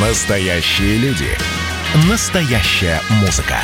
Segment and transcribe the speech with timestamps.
[0.00, 1.26] Настоящие люди.
[2.08, 3.56] Настоящая музыка.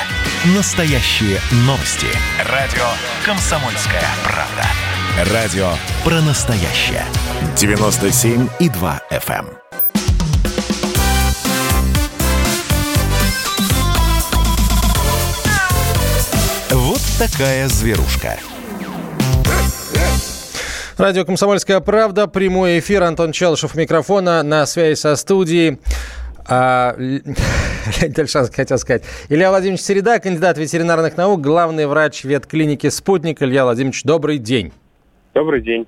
[0.57, 2.08] Настоящие новости.
[2.50, 2.83] Радио
[3.24, 5.32] «Комсомольская правда».
[5.32, 5.68] Радио
[6.02, 7.04] про настоящее.
[7.54, 9.46] 97,2 FM.
[16.70, 18.41] Вот такая зверушка.
[20.96, 25.80] Радио «Комсомольская правда», прямой эфир, Антон Челышев микрофона, на связи со студией.
[26.47, 29.02] А, Леонид Альшанский хотел сказать.
[29.28, 33.42] Илья Владимирович Середа, кандидат ветеринарных наук, главный врач ветклиники «Спутник».
[33.42, 34.73] Илья Владимирович, добрый день.
[35.32, 35.87] Добрый день.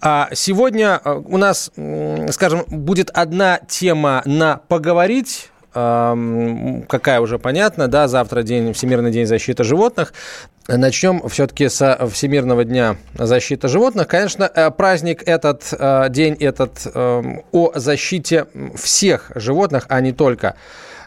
[0.00, 1.70] А сегодня а, у нас,
[2.30, 9.64] скажем, будет одна тема на поговорить какая уже понятна, да, завтра день, Всемирный день защиты
[9.64, 10.14] животных.
[10.66, 14.08] Начнем все-таки со Всемирного дня защиты животных.
[14.08, 20.56] Конечно, э, праздник этот, э, день этот эм, о защите всех животных, а не только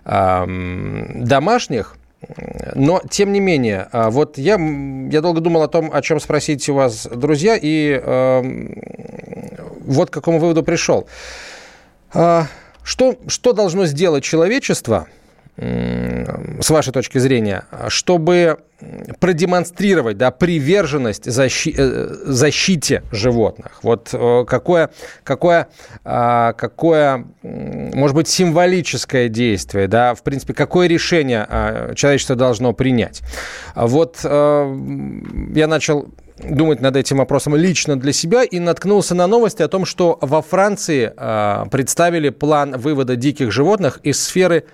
[0.05, 1.97] домашних.
[2.75, 6.69] Но, тем не менее, э, вот я, я долго думал о том, о чем спросить
[6.69, 8.41] у вас, друзья, и э,
[9.81, 11.07] вот к какому выводу пришел.
[12.13, 15.07] Что, что должно сделать человечество,
[15.57, 18.59] с вашей точки зрения, чтобы
[19.19, 23.79] продемонстрировать да, приверженность защи, э, защите животных?
[23.81, 24.91] Вот э, какое,
[25.23, 25.67] какое,
[26.05, 33.23] а, какое, может быть, символическое действие, да, в принципе, какое решение а, человечество должно принять?
[33.75, 34.77] Вот э,
[35.55, 39.85] я начал думать над этим вопросом лично для себя и наткнулся на новости о том,
[39.85, 44.65] что во Франции э, представили план вывода диких животных из сферы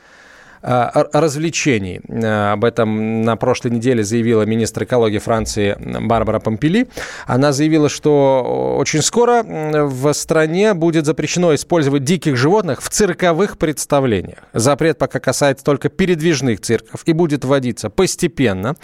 [0.63, 1.99] развлечений.
[2.07, 6.87] Э, об этом на прошлой неделе заявила министр экологии Франции Барбара Помпели.
[7.27, 14.39] Она заявила, что очень скоро в стране будет запрещено использовать диких животных в цирковых представлениях.
[14.53, 18.75] Запрет пока касается только передвижных цирков и будет вводиться постепенно.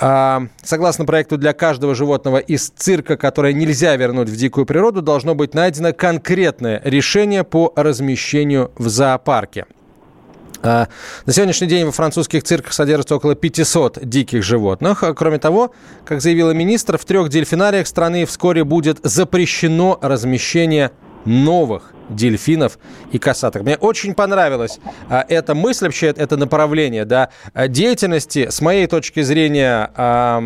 [0.00, 5.36] Э, согласно проекту, для каждого животного из цирка, которое нельзя вернуть в дикую природу, должно
[5.36, 9.66] быть найдено конкретное решение по размещению в зоопарке.
[10.64, 10.88] А,
[11.26, 15.02] на сегодняшний день во французских цирках содержится около 500 диких животных.
[15.02, 15.72] А, кроме того,
[16.06, 20.90] как заявила министр, в трех дельфинариях страны вскоре будет запрещено размещение
[21.26, 22.78] новых дельфинов
[23.12, 23.62] и касаток.
[23.62, 24.78] Мне очень понравилась
[25.10, 28.48] а, эта мысль, вообще это направление да, деятельности.
[28.50, 30.42] С моей точки зрения, а,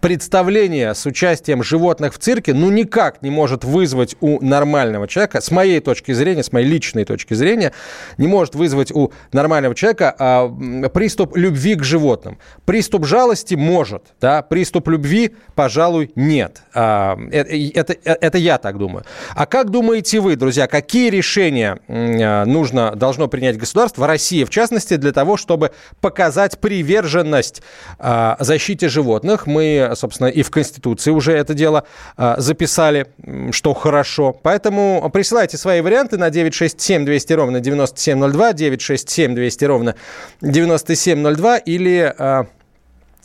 [0.00, 5.50] представление с участием животных в цирке ну никак не может вызвать у нормального человека, с
[5.50, 7.72] моей точки зрения, с моей личной точки зрения,
[8.16, 10.48] не может вызвать у нормального человека а,
[10.88, 12.38] приступ любви к животным.
[12.64, 16.62] Приступ жалости может, да, приступ любви, пожалуй, нет.
[16.74, 19.04] А, это, это, это я так думаю.
[19.34, 24.96] А как думаете вы, друзья, какие решения а, нужно, должно принять государство, Россия в частности,
[24.96, 27.62] для того, чтобы показать приверженность
[27.98, 29.46] а, защите животных?
[29.46, 31.84] Мы мы, собственно, и в Конституции уже это дело
[32.16, 33.06] а, записали,
[33.50, 34.38] что хорошо.
[34.42, 39.94] Поэтому присылайте свои варианты на 967 200 ровно 9702, 967 200 ровно
[40.40, 42.46] 9702 или, а,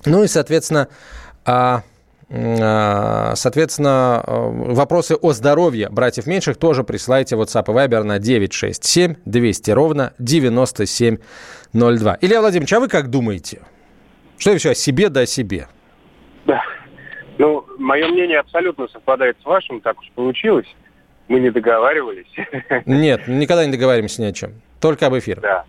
[0.05, 0.87] ну и, соответственно,
[1.45, 1.83] а,
[3.35, 10.13] Соответственно, вопросы о здоровье братьев меньших тоже присылайте WhatsApp и Viber на 967 200 ровно
[10.17, 12.17] 9702.
[12.21, 13.59] Илья Владимирович, а вы как думаете?
[14.39, 15.67] Что еще о себе да о себе?
[17.37, 20.67] Ну, мое мнение абсолютно совпадает с вашим, так уж получилось.
[21.27, 22.27] Мы не договаривались.
[22.85, 24.51] Нет, никогда не договариваемся ни о чем.
[24.79, 25.39] Только об эфире.
[25.41, 25.65] Да.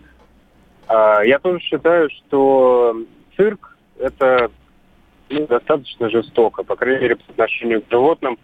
[0.88, 2.96] А, я тоже считаю, что
[3.36, 4.50] цирк– это
[5.30, 8.38] ну, достаточно жестоко, по крайней мере, по отношению к животным,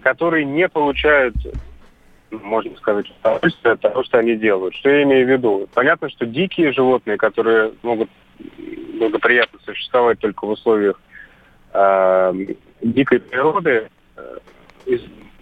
[0.00, 1.34] которые не получают,
[2.30, 4.74] можно сказать, удовольствие от того, что они делают.
[4.74, 5.68] Что я имею в виду?
[5.74, 8.10] Понятно, что дикие животные, которые могут
[8.98, 11.00] благоприятно существовать только в условиях
[11.78, 12.32] э,
[12.82, 14.38] дикой природы э,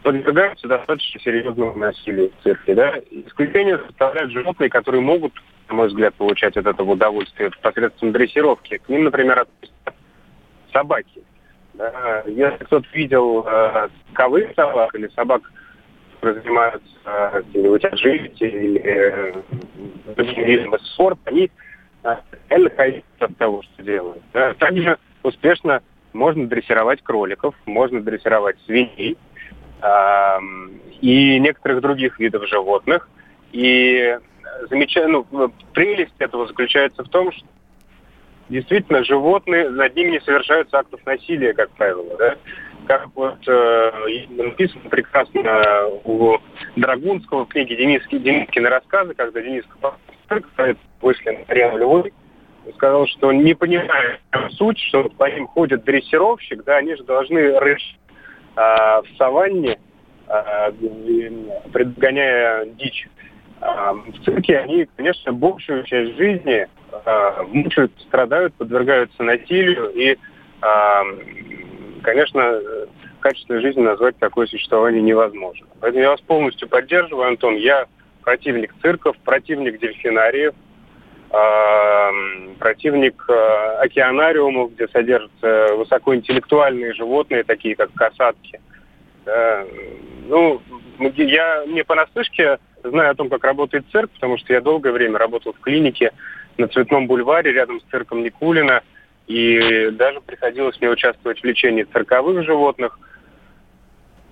[0.02, 2.74] подвергаются достаточно серьезному насилию в цирке.
[2.74, 2.94] Да?
[3.10, 5.32] Исключение составляют животные, которые могут,
[5.68, 8.78] на мой взгляд, получать от этого удовольствие посредством дрессировки.
[8.78, 9.94] К ним, например, относятся
[10.72, 11.22] собаки.
[11.74, 12.22] Да?
[12.26, 15.42] Если кто-то видел э, ковых собак или собак,
[16.14, 19.42] которые занимаются э, или э,
[20.14, 21.50] другим видом спорта, они
[22.04, 22.16] э,
[22.48, 24.22] реально от того, что делают.
[24.32, 24.54] Да?
[24.54, 25.82] Также успешно
[26.16, 29.16] можно дрессировать кроликов, можно дрессировать свиней
[29.82, 30.38] э,
[31.00, 33.08] и некоторых других видов животных.
[33.52, 34.18] И
[34.70, 37.46] замечаю, ну, прелесть этого заключается в том, что
[38.48, 42.16] действительно животные, над ними не совершаются актов насилия, как правило.
[42.18, 42.36] Да?
[42.86, 46.38] как вот э, написано прекрасно у
[46.76, 49.64] Драгунского в книге Дениски, Денискины рассказы, когда Денис
[51.00, 52.12] вышли на Львовой,
[52.74, 54.18] сказал, что не понимая
[54.50, 57.98] суть, что по ним ходит дрессировщик, да, они же должны рыть
[58.56, 59.78] э, в саванне,
[60.28, 60.72] э,
[61.72, 63.08] предгоняя дичь.
[63.60, 70.16] Э, в цирке они, конечно, большую часть жизни э, мучают, страдают, подвергаются насилию и
[70.62, 71.02] э,
[72.02, 72.60] конечно,
[73.20, 75.66] качественной жизни назвать такое существование невозможно.
[75.80, 77.56] Поэтому я вас полностью поддерживаю, Антон.
[77.56, 77.86] Я
[78.22, 80.54] противник цирков, противник дельфинариев,
[82.58, 88.60] противник э, океанариумов, где содержатся высокоинтеллектуальные животные, такие как касатки.
[90.28, 90.62] Ну,
[90.98, 95.52] я не понаслышке знаю о том, как работает цирк, потому что я долгое время работал
[95.52, 96.12] в клинике
[96.58, 98.82] на Цветном бульваре рядом с цирком Никулина–
[99.26, 102.98] и даже приходилось мне участвовать в лечении цирковых животных.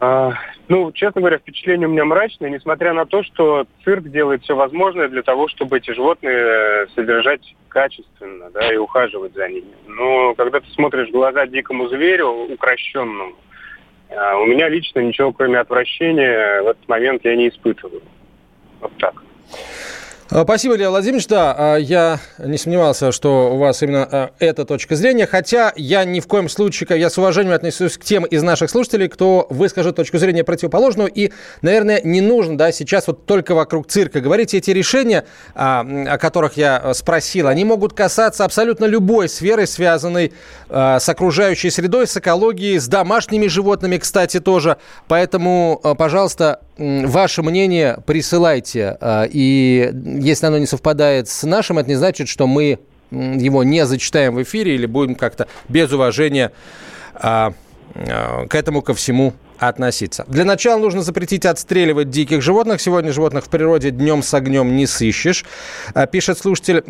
[0.04, 0.34] А,
[0.68, 5.08] ну, честно говоря, впечатление у меня мрачное, несмотря на то, что цирк делает все возможное
[5.08, 9.72] для того, чтобы эти животные содержать качественно, да, и ухаживать за ними.
[9.86, 13.34] Но когда ты смотришь в глаза дикому зверю, укращенному,
[14.10, 18.02] а, у меня лично ничего, кроме отвращения, в этот момент я не испытываю.
[18.80, 19.14] Вот так.
[20.30, 21.26] А, спасибо, Илья Владимирович.
[21.26, 25.26] Да, а, я не сомневался, что у вас именно а, эта точка зрения.
[25.26, 29.08] Хотя я ни в коем случае, я с уважением отношусь к тем из наших слушателей,
[29.08, 31.10] кто выскажет точку зрения противоположную.
[31.14, 31.30] И,
[31.60, 34.54] наверное, не нужно да, сейчас вот только вокруг цирка говорить.
[34.54, 35.24] Эти решения,
[35.54, 40.32] о которых я спросил, они могут касаться абсолютно любой сферы, связанной
[40.70, 44.78] с окружающей средой, с экологией, с домашними животными, кстати, тоже.
[45.06, 48.98] Поэтому, пожалуйста, ваше мнение присылайте.
[49.30, 52.78] И если оно не совпадает с нашим, это не значит, что мы
[53.10, 56.52] его не зачитаем в эфире или будем как-то без уважения
[57.14, 57.52] а,
[57.94, 60.24] а, к этому ко всему относиться.
[60.28, 62.80] Для начала нужно запретить отстреливать диких животных.
[62.80, 65.44] Сегодня животных в природе днем с огнем не сыщешь.
[65.94, 66.82] А, пишет слушатель,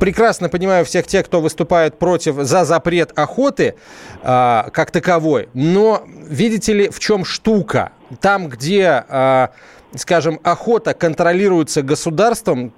[0.00, 3.74] прекрасно понимаю всех тех, кто выступает против, за запрет охоты
[4.22, 5.48] а, как таковой.
[5.54, 7.92] Но видите ли, в чем штука?
[8.20, 9.50] Там, где а,
[9.96, 12.72] скажем, охота контролируется государством,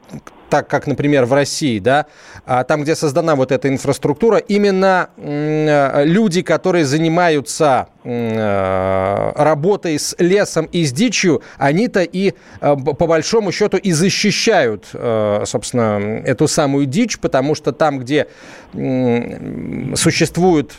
[0.49, 2.07] так как, например, в России, да,
[2.45, 10.67] а там, где создана вот эта инфраструктура, именно люди, которые занимаются э, работой с лесом
[10.67, 16.87] и с дичью, они-то и, э, по большому счету, и защищают, э, собственно, эту самую
[16.87, 18.29] дичь, потому что там, где
[18.73, 20.73] существует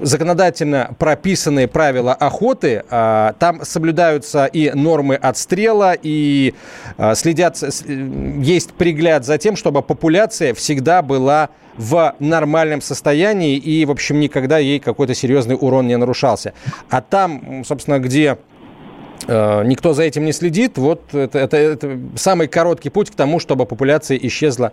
[0.00, 2.84] законодательно прописанные правила охоты.
[2.90, 6.54] А, там соблюдаются и нормы отстрела, и
[6.96, 13.90] а, следят, есть пригляд за тем, чтобы популяция всегда была в нормальном состоянии и, в
[13.90, 16.52] общем, никогда ей какой-то серьезный урон не нарушался.
[16.90, 18.38] А там, собственно, где
[19.26, 23.38] а, никто за этим не следит, вот это, это, это самый короткий путь к тому,
[23.38, 24.72] чтобы популяция исчезла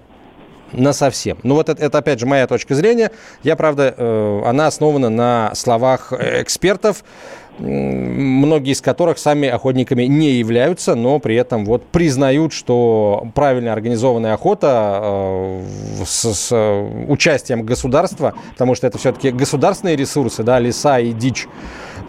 [0.76, 1.38] на совсем.
[1.44, 3.12] Ну вот это, это опять же моя точка зрения.
[3.44, 7.04] Я, правда, э, она основана на словах экспертов,
[7.58, 14.34] многие из которых сами охотниками не являются, но при этом вот признают, что правильно организованная
[14.34, 15.62] охота э,
[16.06, 16.56] с, с
[17.08, 21.48] участием государства, потому что это все-таки государственные ресурсы, да, леса и дичь,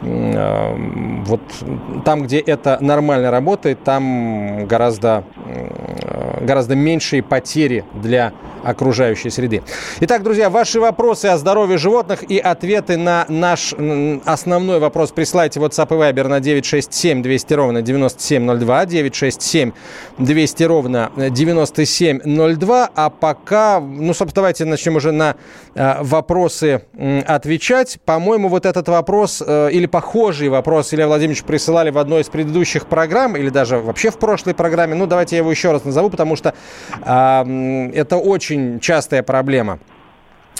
[0.02, 0.74] э,
[1.24, 1.40] вот
[2.04, 5.24] там, где это нормально работает, там гораздо,
[6.40, 8.32] гораздо меньшие потери для
[8.66, 9.62] окружающей среды.
[10.00, 13.74] Итак, друзья, ваши вопросы о здоровье животных и ответы на наш
[14.24, 19.72] основной вопрос присылайте WhatsApp и Viber на 967 200 ровно 9702, 967
[20.18, 22.90] 200 ровно 9702.
[22.94, 25.36] А пока, ну, собственно, давайте начнем уже на
[25.74, 26.82] э, вопросы
[27.26, 27.98] отвечать.
[28.04, 32.86] По-моему, вот этот вопрос э, или похожий вопрос Илья Владимирович присылали в одной из предыдущих
[32.86, 34.94] программ или даже вообще в прошлой программе.
[34.94, 36.54] Ну, давайте я его еще раз назову, потому что
[37.04, 39.78] э, это очень очень частая проблема.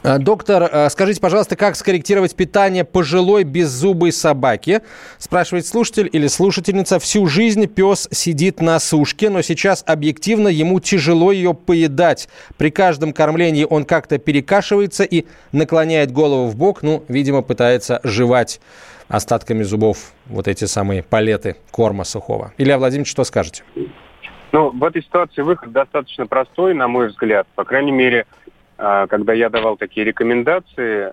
[0.03, 4.83] А, доктор, а, скажите, пожалуйста, как скорректировать питание пожилой беззубой собаки?
[5.19, 6.99] Спрашивает слушатель или слушательница.
[6.99, 12.29] Всю жизнь пес сидит на сушке, но сейчас объективно ему тяжело ее поедать.
[12.59, 16.83] При каждом кормлении он как-то перекашивается и наклоняет голову в бок.
[16.83, 18.61] Ну, видимо, пытается жевать
[19.09, 22.53] остатками зубов вот эти самые палеты корма сухого.
[22.59, 23.63] Илья Владимирович, что скажете?
[24.57, 27.47] Ну, в этой ситуации выход достаточно простой, на мой взгляд.
[27.57, 28.25] По крайней мере,
[28.79, 31.13] а, когда я давал такие рекомендации,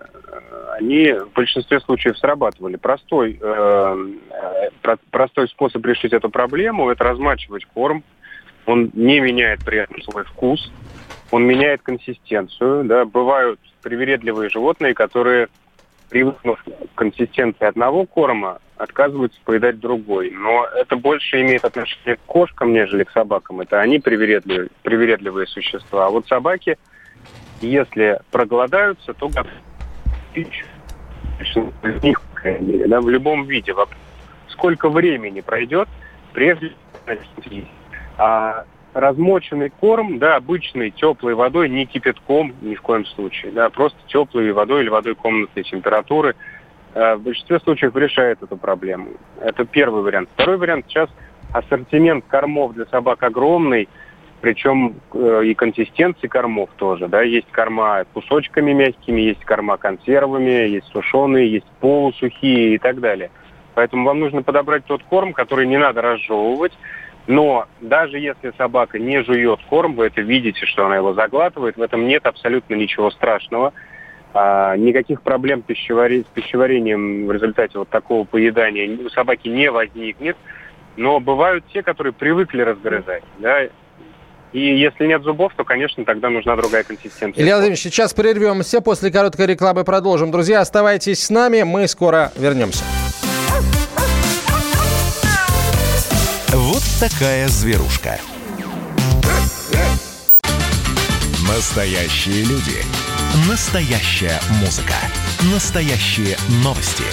[0.78, 2.76] они в большинстве случаев срабатывали.
[2.76, 3.96] Простой, э,
[5.10, 8.02] простой способ решить эту проблему– это размачивать корм.
[8.64, 10.72] Он не меняет при этом свой вкус,
[11.30, 12.84] он меняет консистенцию.
[12.84, 13.04] Да.
[13.04, 15.48] Бывают привередливые животные, которые
[16.08, 20.30] привыкнув к консистенции одного корма, отказываются поедать другой.
[20.30, 23.60] Но это больше имеет отношение к кошкам, нежели к собакам.
[23.60, 26.06] Это они привередливые, привередливые существа.
[26.06, 26.78] А вот собаки,
[27.60, 29.28] если проголодаются, то
[32.02, 32.20] них,
[32.88, 33.74] да, в любом виде.
[34.48, 35.88] Сколько времени пройдет,
[36.32, 36.72] прежде
[38.16, 43.98] а размоченный корм, да, обычной теплой водой, не кипятком ни в коем случае, да, просто
[44.06, 46.36] теплой водой или водой комнатной температуры,
[46.94, 49.08] э, в большинстве случаев решает эту проблему.
[49.40, 50.28] Это первый вариант.
[50.34, 51.10] Второй вариант сейчас
[51.52, 53.88] ассортимент кормов для собак огромный,
[54.40, 60.86] причем э, и консистенции кормов тоже, да, есть корма кусочками мягкими, есть корма консервами, есть
[60.86, 63.30] сушеные, есть полусухие и так далее.
[63.74, 66.72] Поэтому вам нужно подобрать тот корм, который не надо разжевывать,
[67.26, 71.82] но даже если собака не жует корм, вы это видите, что она его заглатывает, в
[71.82, 73.72] этом нет абсолютно ничего страшного.
[74.34, 76.22] А, никаких проблем пищевари...
[76.22, 80.36] с пищеварением в результате вот такого поедания у собаки не возникнет.
[80.96, 83.22] Но бывают те, которые привыкли разгрызать.
[83.38, 83.62] Да?
[84.52, 87.42] И если нет зубов, то, конечно, тогда нужна другая консистенция.
[87.42, 88.80] Илья Владимирович, сейчас прервемся.
[88.80, 90.30] После короткой рекламы продолжим.
[90.30, 91.62] Друзья, оставайтесь с нами.
[91.62, 92.84] Мы скоро вернемся.
[97.00, 98.18] Такая зверушка.
[101.48, 102.84] Настоящие люди.
[103.48, 104.94] Настоящая музыка.
[105.52, 107.04] Настоящие новости.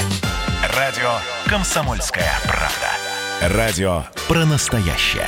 [0.75, 1.13] Радио
[1.47, 3.57] «Комсомольская правда».
[3.57, 5.27] Радио про настоящее.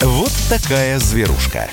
[0.00, 1.68] Вот такая зверушка.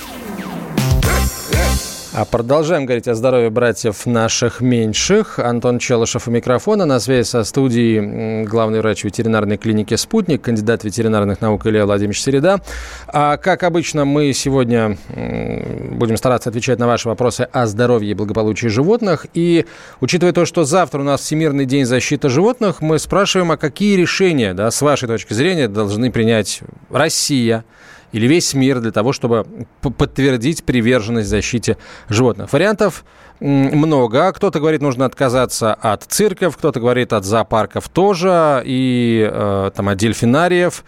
[2.14, 5.40] А продолжаем говорить о здоровье братьев наших меньших.
[5.40, 6.84] Антон Челышев у микрофона.
[6.84, 12.60] На связи со студией главный врач ветеринарной клиники «Спутник», кандидат ветеринарных наук Илья Владимирович Середа.
[13.08, 18.68] А как обычно, мы сегодня будем стараться отвечать на ваши вопросы о здоровье и благополучии
[18.68, 19.26] животных.
[19.34, 19.66] И
[20.02, 24.54] учитывая то, что завтра у нас Всемирный день защиты животных, мы спрашиваем, а какие решения,
[24.54, 27.64] да, с вашей точки зрения, должны принять Россия,
[28.12, 29.46] или весь мир для того, чтобы
[29.82, 31.78] подтвердить приверженность защите
[32.10, 32.52] животных.
[32.54, 33.04] Вариантов
[33.42, 34.32] много.
[34.34, 39.98] Кто-то говорит, нужно отказаться от цирков, кто-то говорит от зоопарков тоже, и э, там от
[39.98, 40.84] дельфинариев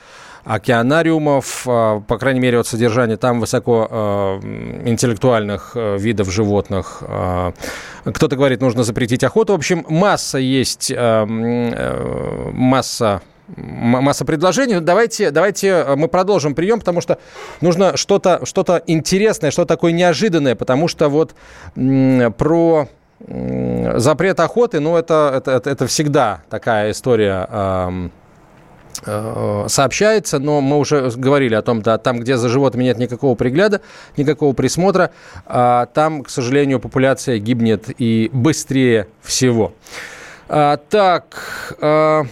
[0.46, 4.40] океанариумов, э, по крайней мере, от содержания там высоко э,
[4.86, 7.02] интеллектуальных э, видов животных.
[7.02, 7.54] Э,
[8.06, 9.54] кто-то говорит, нужно запретить охоту.
[9.54, 11.26] В общем, масса есть, э,
[12.54, 13.22] масса
[13.56, 14.82] масса предложений.
[14.82, 17.18] Давайте, давайте э, мы продолжим прием, потому что
[17.62, 21.36] нужно что-то что интересное, что такое неожиданное, потому что вот
[22.38, 22.88] про
[23.96, 27.48] запрет охоты, ну, это, это, это, всегда такая история
[29.06, 33.36] э, сообщается, но мы уже говорили о том, да, там, где за животными нет никакого
[33.36, 33.82] пригляда,
[34.18, 35.12] никакого присмотра,
[35.46, 39.74] э, там, к сожалению, популяция гибнет и быстрее всего.
[40.50, 42.24] А, так, э,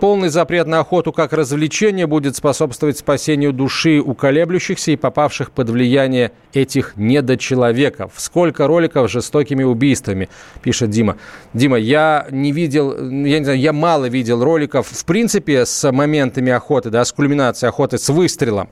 [0.00, 5.70] Полный запрет на охоту как развлечение будет способствовать спасению души у колеблющихся и попавших под
[5.70, 8.12] влияние этих недочеловеков.
[8.16, 10.28] Сколько роликов с жестокими убийствами,
[10.62, 11.16] пишет Дима.
[11.52, 16.52] Дима, я не видел, я не знаю, я мало видел роликов, в принципе, с моментами
[16.52, 18.68] охоты, да, с кульминацией охоты, с выстрелом.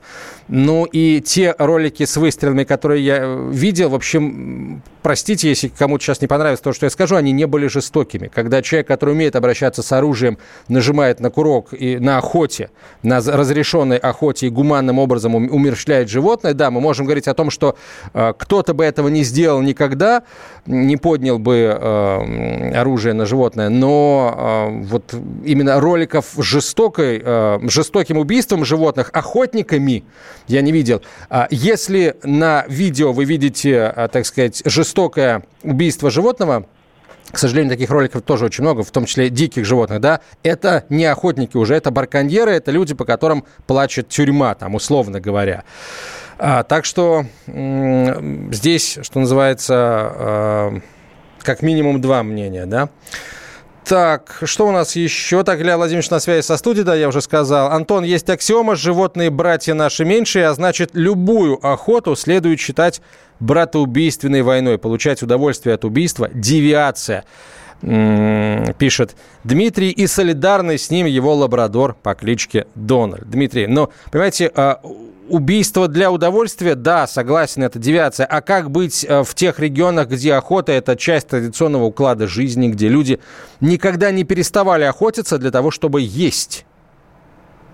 [0.47, 6.21] Ну и те ролики с выстрелами, которые я видел, в общем, простите, если кому-то сейчас
[6.21, 8.27] не понравится то, что я скажу, они не были жестокими.
[8.27, 10.37] Когда человек, который умеет обращаться с оружием,
[10.67, 12.69] нажимает на курок и на охоте,
[13.01, 17.75] на разрешенной охоте и гуманным образом умерщвляет животное, да, мы можем говорить о том, что
[18.13, 20.23] э, кто-то бы этого не сделал никогда,
[20.65, 28.17] не поднял бы э, оружие на животное, но э, вот именно роликов жестокой, э, жестоким
[28.17, 30.03] убийством животных охотниками
[30.47, 31.01] я не видел.
[31.29, 36.65] А если на видео вы видите, э, так сказать, жестокое убийство животного,
[37.31, 41.05] к сожалению, таких роликов тоже очень много, в том числе диких животных, да, это не
[41.05, 45.63] охотники уже, это барканьеры, это люди, по которым плачет тюрьма, там, условно говоря.
[46.37, 50.79] А, так что здесь, что называется, э,
[51.41, 52.89] как минимум два мнения, да.
[53.85, 55.43] Так, что у нас еще?
[55.43, 57.71] Так, Илья Владимирович на связи со студией, да, я уже сказал.
[57.71, 63.01] Антон, есть аксиома, животные братья наши меньшие, а значит, любую охоту следует считать
[63.41, 64.77] братоубийственной войной.
[64.77, 67.25] Получать удовольствие от убийства– девиация
[67.83, 73.29] пишет Дмитрий, и солидарный с ним его лабрадор по кличке Дональд.
[73.29, 74.79] Дмитрий, но, понимаете, а,
[75.27, 78.25] убийство для удовольствия, да, согласен, это девиация.
[78.25, 82.87] А как быть э, в тех регионах, где охота– это часть традиционного уклада жизни, где
[82.87, 83.19] люди
[83.59, 86.65] никогда не переставали охотиться для того, чтобы есть?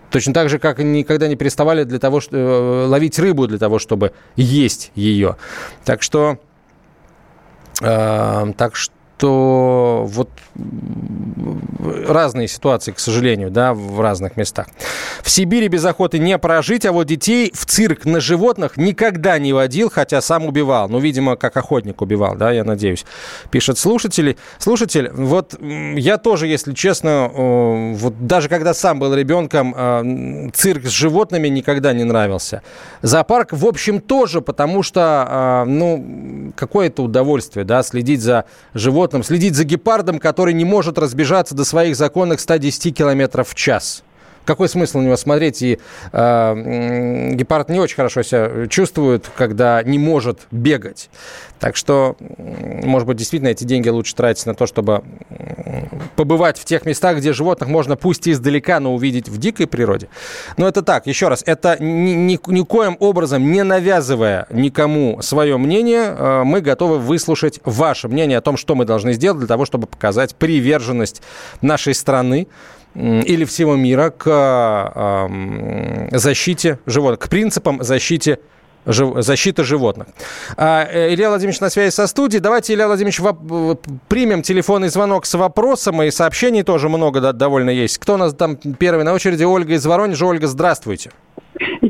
[0.09, 3.77] Точно так же, как никогда не переставали для того, что, э, ловить рыбу для того,
[3.77, 5.37] чтобы есть ее.
[5.85, 6.39] Так что,
[7.81, 10.29] э, так что что вот
[12.07, 14.67] разные ситуации, к сожалению, да, в разных местах.
[15.21, 19.51] В Сибири без охоты не прожить, а вот детей в цирк на животных никогда не
[19.51, 20.87] водил, хотя сам убивал.
[20.87, 23.05] Ну, видимо, как охотник убивал, да, я надеюсь.
[23.51, 24.37] Пишет слушатели.
[24.57, 30.91] Слушатель, вот я тоже, если честно, вот даже когда сам был ребенком, а, цирк с
[30.91, 32.61] животными никогда не нравился.
[33.01, 39.23] Зоопарк, в общем, тоже, потому что, а, ну, какое-то удовольствие, да, следить за животными животным,
[39.23, 44.03] следить за гепардом, который не может разбежаться до своих законных 110 км в час
[44.45, 45.61] какой смысл на него смотреть?
[45.61, 45.79] И
[46.11, 51.09] э, гепард не очень хорошо себя чувствует, когда не может бегать.
[51.59, 55.03] Так что, может быть, действительно эти деньги лучше тратить на то, чтобы
[56.15, 60.07] побывать в тех местах, где животных можно пусть и издалека, но увидеть в дикой природе.
[60.57, 66.15] Но это так, еще раз, это ни, ни, никоим образом не навязывая никому свое мнение,
[66.17, 69.87] э, мы готовы выслушать ваше мнение о том, что мы должны сделать для того, чтобы
[69.87, 71.21] показать приверженность
[71.61, 72.47] нашей страны
[72.99, 75.29] или всего мира к
[76.11, 78.39] защите животных, к принципам защите
[78.85, 80.07] защиты животных.
[80.57, 82.41] А, э, Илья Владимирович на связи со студией.
[82.41, 83.77] Давайте, Илья Владимирович, воп-
[84.07, 87.97] примем телефонный звонок с вопросом, и сообщений тоже много да, довольно есть.
[87.99, 89.43] Кто у нас там первый на очереди?
[89.43, 90.25] Ольга из Воронежа.
[90.25, 91.11] Ольга, здравствуйте.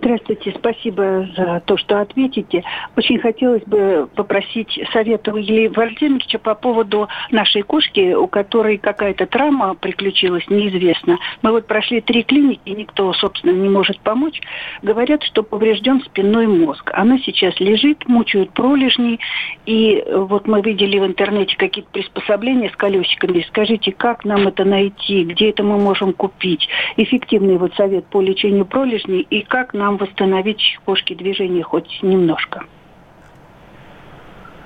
[0.09, 2.63] Здравствуйте, спасибо за то, что ответите.
[2.97, 9.27] Очень хотелось бы попросить совета у Ильи Владимировича по поводу нашей кошки, у которой какая-то
[9.27, 11.19] травма приключилась, неизвестно.
[11.43, 14.41] Мы вот прошли три клиники, никто, собственно, не может помочь.
[14.81, 16.89] Говорят, что поврежден спинной мозг.
[16.95, 19.19] Она сейчас лежит, мучают пролежни,
[19.67, 23.45] и вот мы видели в интернете какие-то приспособления с колесиками.
[23.47, 26.67] Скажите, как нам это найти, где это мы можем купить?
[26.97, 32.63] Эффективный вот совет по лечению пролежней и как нам восстановить кошки движения хоть немножко?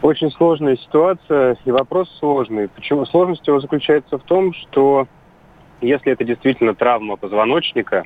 [0.01, 2.67] Очень сложная ситуация и вопрос сложный.
[2.67, 5.07] Почему сложность его заключается в том, что
[5.81, 8.05] если это действительно травма позвоночника,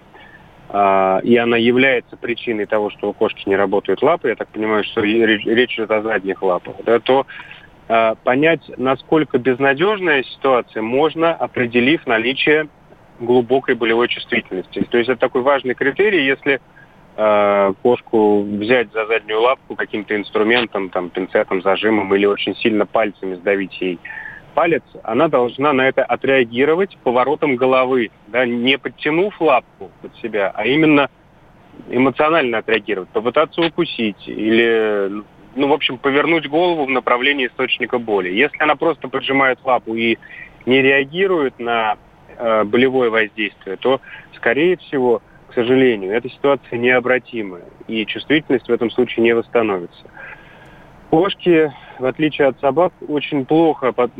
[0.69, 4.83] э, и она является причиной того, что у кошки не работают лапы, я так понимаю,
[4.83, 7.25] что речь идет о задних лапах, да, то
[7.87, 12.67] э, понять, насколько безнадежная ситуация, можно, определив наличие
[13.19, 14.85] глубокой болевой чувствительности.
[14.89, 16.61] То есть это такой важный критерий, если
[17.17, 23.35] э, кошку взять за заднюю лапку каким-то инструментом, там, пинцетом, зажимом или очень сильно пальцами
[23.35, 23.99] сдавить ей
[24.57, 30.65] палец, она должна на это отреагировать поворотом головы, да, не подтянув лапку под себя, а
[30.65, 31.11] именно
[31.89, 35.11] эмоционально отреагировать, попытаться укусить или,
[35.55, 38.29] ну, в общем, повернуть голову в направлении источника боли.
[38.29, 40.17] Если она просто поджимает лапу и
[40.65, 41.97] не реагирует на
[42.35, 44.01] э, болевое воздействие, то,
[44.37, 45.21] скорее всего,
[45.53, 50.05] сожалению, эта ситуация необратимая, и чувствительность в этом случае не восстановится.
[51.09, 54.11] Кошки, в отличие от собак, очень плохо под,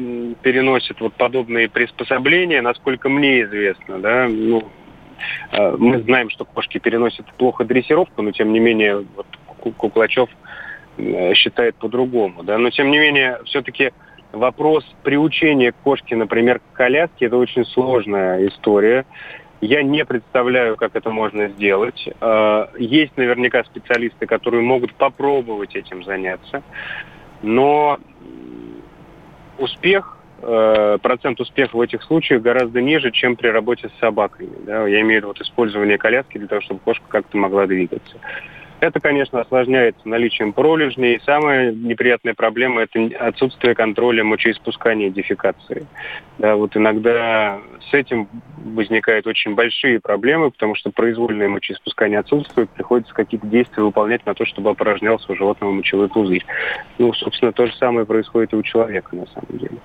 [0.42, 4.00] переносят вот подобные приспособления, насколько мне известно.
[4.00, 4.28] Да?
[4.30, 4.64] Ну,
[5.52, 9.28] э, мы знаем, что кошки переносят плохо дрессировку, но тем не менее вот,
[9.76, 10.30] Куклачев
[10.98, 12.44] э, считает по-другому.
[12.44, 12.58] Да?
[12.58, 13.92] Но тем не менее, все-таки
[14.32, 19.06] вопрос приучения кошки, например, к коляске, это очень сложная история.
[19.62, 22.08] Я не представляю, как это можно сделать.
[22.22, 26.62] Э, есть наверняка специалисты, которые могут попробовать этим заняться.
[27.42, 28.00] Но
[29.58, 34.52] успех, э, процент успеха в этих случаях гораздо ниже, чем при работе с собаками.
[34.68, 38.18] Я имею в виду использование коляски для того, чтобы кошка как-то могла двигаться.
[38.80, 41.16] Это, конечно, осложняется наличием пролежней.
[41.16, 45.88] И самая неприятная проблема– это отсутствие контроля мочеиспускания и дефекации.
[46.38, 47.60] Да, вот иногда
[47.90, 54.26] с этим возникают очень большие проблемы, потому что произвольное мочеиспускание отсутствует, приходится какие-то действия выполнять
[54.28, 56.46] на то, чтобы опорожнялся у животного мочевой пузырь.
[57.00, 59.78] Ну, собственно, то же самое происходит и у человека на самом деле.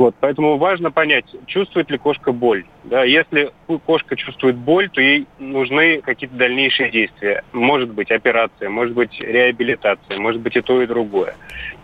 [0.00, 2.64] Вот, поэтому важно понять, чувствует ли кошка боль.
[2.84, 3.52] Да, если
[3.84, 7.44] кошка чувствует боль, то ей нужны какие-то дальнейшие действия.
[7.52, 11.34] Может быть операция, может быть реабилитация, может быть и то, и другое.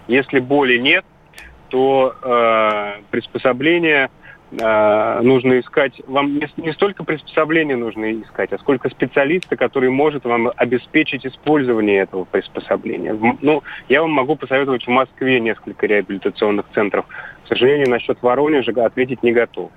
[0.09, 1.05] Если боли нет,
[1.68, 4.09] то э, приспособление
[4.57, 6.01] нужно искать.
[6.07, 12.01] Вам не, не столько приспособления нужно искать, а сколько специалиста, который может вам обеспечить использование
[12.01, 13.16] этого приспособления.
[13.42, 17.07] Ну, я вам могу посоветовать в Москве несколько реабилитационных центров
[17.47, 19.71] к сожалению, насчет Воронежа ответить не готов.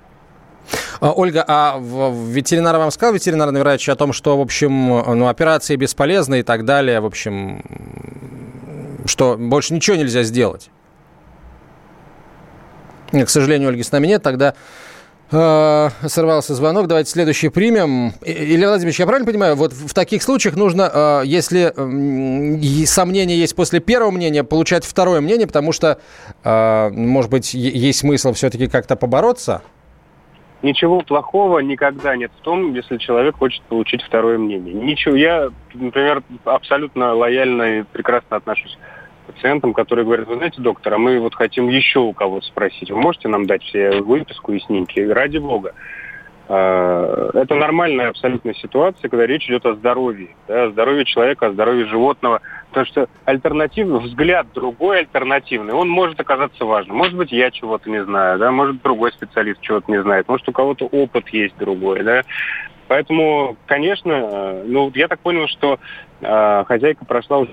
[1.00, 5.76] А, Ольга, а ветеринар вам сказал, ветеринарный врач, о том, что, в общем, ну, операции
[5.76, 7.62] бесполезны и так далее, в общем,
[9.06, 10.70] что больше ничего нельзя сделать?
[13.12, 14.54] К сожалению, Ольги с нами нет, тогда
[15.32, 16.88] А, сорвался звонок.
[16.88, 18.12] Давайте следующий примем.
[18.24, 21.72] Илья Владимирович, я правильно понимаю, вот в таких случаях нужно, а, если
[22.84, 26.00] сомнения есть после первого мнения, получать второе мнение, потому что,
[26.42, 29.62] а, может быть, есть смысл все-таки как-то побороться?
[30.62, 34.74] Ничего плохого никогда нет в том, если человек хочет получить второе мнение.
[34.74, 35.14] Ничего.
[35.14, 38.76] Я, например, абсолютно лояльно и прекрасно отношусь
[39.32, 43.00] пациентам, которые говорят, вы знаете, доктор, а мы вот хотим еще у кого-то спросить, вы
[43.00, 45.00] можете нам дать все выписку и снимки?
[45.00, 45.74] Ради бога.
[46.52, 51.52] А, это нормальная абсолютно ситуация, когда речь идет о здоровье, да, о здоровье человека, о
[51.52, 52.40] здоровье животного.
[52.70, 56.96] Потому что альтернативный взгляд другой альтернативный, он может оказаться важным.
[56.96, 60.52] Может быть, я чего-то не знаю, да, может, другой специалист чего-то не знает, может, у
[60.52, 62.24] кого-то опыт есть другой, да.
[62.88, 65.78] Поэтому, конечно, ну, я так понял, что
[66.20, 67.52] э, хозяйка прошла уже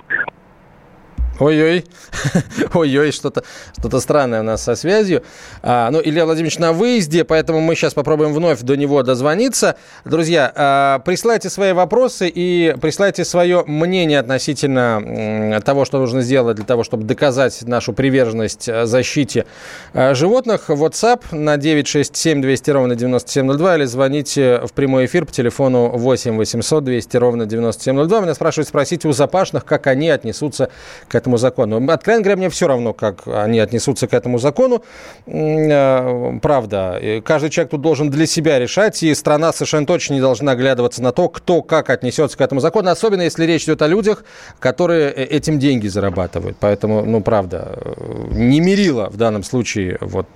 [1.41, 1.85] Ой-ой,
[2.75, 3.43] ой-ой, что-то
[3.79, 5.23] что странное у нас со связью.
[5.63, 9.75] А, ну, Илья Владимирович на выезде, поэтому мы сейчас попробуем вновь до него дозвониться.
[10.05, 16.65] Друзья, а, присылайте свои вопросы и присылайте свое мнение относительно того, что нужно сделать для
[16.65, 19.47] того, чтобы доказать нашу приверженность а, защите
[19.95, 20.69] а, животных.
[20.69, 26.83] WhatsApp на 967 200 ровно 9702 или звоните в прямой эфир по телефону 8 800
[26.83, 28.21] 200 ровно 9702.
[28.21, 30.69] Меня спрашивают спросить у запашных, как они отнесутся
[31.07, 31.91] к этому этому закону.
[31.91, 34.83] Откровенно говоря, мне все равно, как они отнесутся к этому закону.
[35.25, 40.51] Э, правда, каждый человек тут должен для себя решать, и страна совершенно точно не должна
[40.51, 44.23] оглядываться на то, кто как отнесется к этому закону, особенно если речь идет о людях,
[44.59, 46.57] которые э, этим деньги зарабатывают.
[46.59, 50.27] Поэтому, ну, правда, э, не мерило в данном случае вот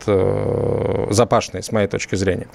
[1.10, 2.48] запашные, с моей точки зрения.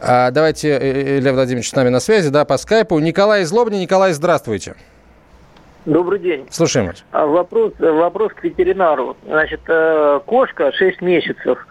[0.00, 2.98] А давайте, Илья Владимирович с нами на связи, да, по скайпу.
[2.98, 3.52] Николай из.
[3.52, 4.74] Николай, здравствуйте.
[5.90, 6.46] Добрый день.
[6.50, 7.04] Слушаем вас.
[7.10, 9.16] А вопрос, вопрос к ветеринару.
[9.26, 11.66] Значит, э, кошка 6 месяцев.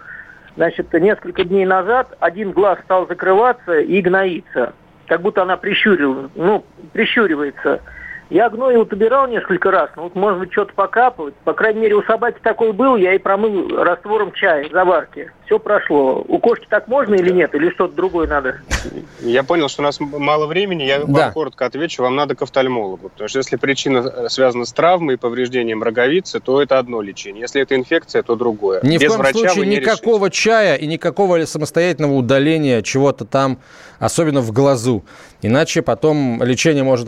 [0.57, 4.73] Значит, несколько дней назад один глаз стал закрываться и гноиться.
[5.07, 7.79] Как будто она прищурила, ну, прищуривается.
[8.29, 11.33] Я гной вот убирал несколько раз, ну вот может быть что-то покапывать.
[11.45, 15.31] По крайней мере у собаки такой был, я и промыл раствором чая, заварки.
[15.49, 16.23] Все прошло.
[16.27, 18.61] У кошки так можно или нет, или что-то другое надо?
[19.19, 21.05] Я понял, что у нас мало времени, я да.
[21.07, 23.09] вам коротко отвечу, вам надо к офтальмологу.
[23.09, 27.41] Потому что если причина связана с травмой и повреждением роговицы, то это одно лечение.
[27.41, 28.81] Если это инфекция, то другое.
[28.83, 30.43] Ни Без в коем случае никакого решите.
[30.43, 33.57] чая и никакого самостоятельного удаления чего-то там,
[33.97, 35.03] особенно в глазу.
[35.41, 37.07] Иначе потом лечение может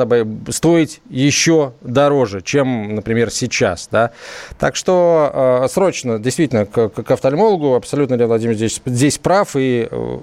[0.49, 3.87] стоить еще дороже, чем, например, сейчас.
[3.91, 4.11] Да?
[4.57, 7.75] Так что э, срочно, действительно, к, к офтальмологу.
[7.75, 9.55] Абсолютно Илья Владимирович здесь, здесь прав.
[9.55, 10.17] И э,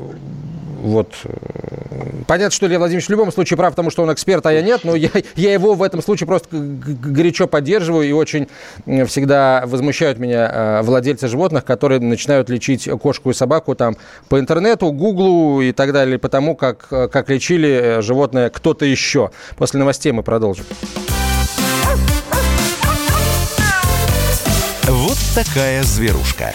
[0.81, 1.31] вот э,
[2.27, 4.83] понятно, что Илья Владимирович в любом случае прав, потому что он эксперт, а я нет,
[4.85, 8.49] но я, я его в этом случае просто горячо поддерживаю и очень
[9.07, 13.97] всегда возмущают меня э, владельцы животных, которые начинают лечить кошку и собаку там
[14.29, 19.31] по интернету, гуглу и так далее, потому как, как лечили животное кто-то еще.
[19.57, 20.64] После новостей мы продолжим.
[24.88, 26.55] Вот такая зверушка.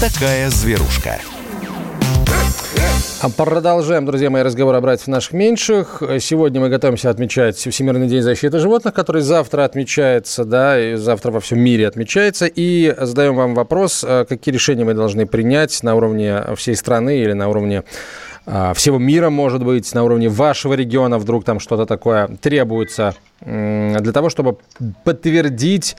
[0.00, 1.18] Такая зверушка.
[3.22, 6.02] А продолжаем, друзья мои, разговор о братьях наших меньших.
[6.20, 11.40] Сегодня мы готовимся отмечать Всемирный день защиты животных, который завтра отмечается, да, и завтра во
[11.40, 12.46] всем мире отмечается.
[12.46, 17.32] И задаем вам вопрос, а какие решения мы должны принять на уровне всей страны или
[17.32, 17.84] на уровне
[18.46, 24.30] всего мира, может быть, на уровне вашего региона вдруг там что-то такое требуется для того,
[24.30, 24.56] чтобы
[25.04, 25.96] подтвердить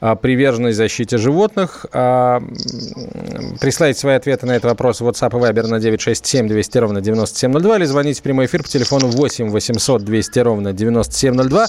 [0.00, 1.84] а, приверженность защите животных.
[1.92, 2.40] А,
[3.60, 7.76] присылайте свои ответы на этот вопрос в WhatsApp и Viber на 967 200 ровно 9702
[7.76, 11.66] или звоните в прямой эфир по телефону 8 800 200 ровно 9702.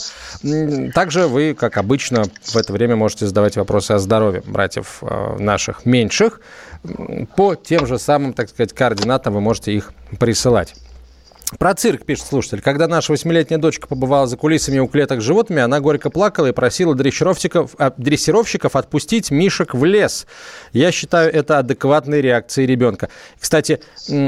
[0.94, 5.04] Также вы, как обычно, в это время можете задавать вопросы о здоровье братьев
[5.38, 6.40] наших меньших.
[7.36, 10.76] По тем же самым, так сказать, координатам вы можете их присылать.
[11.58, 12.62] Про цирк пишет слушатель.
[12.62, 16.52] Когда наша восьмилетняя дочка побывала за кулисами у клеток с животными, она горько плакала и
[16.52, 20.28] просила дрессировщиков, а, дрессировщиков отпустить мишек в лес.
[20.74, 23.10] Я считаю, это адекватной реакцией ребенка.
[23.40, 23.82] Кстати,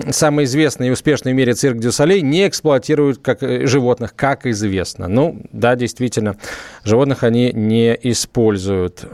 [0.10, 5.08] самый известный и успешный в мире цирк Дюсалей не эксплуатирует как, э, животных, как известно.
[5.08, 6.38] Ну, да, действительно,
[6.84, 9.06] животных они не используют.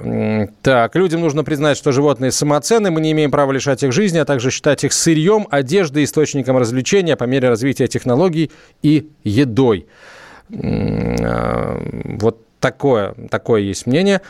[0.62, 4.26] Так, людям нужно признать, что животные самоценны, мы не имеем права лишать их жизни, а
[4.26, 9.88] также считать их сырьем, одеждой, источником развлечения по мере развития этих технологий и едой.
[10.52, 11.82] А,
[12.20, 14.22] вот такое, такое есть мнение.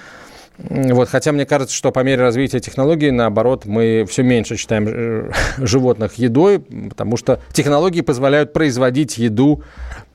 [0.57, 5.31] Вот, хотя мне кажется, что по мере развития технологий, наоборот, мы все меньше считаем э,
[5.57, 9.63] животных едой, потому что технологии позволяют производить еду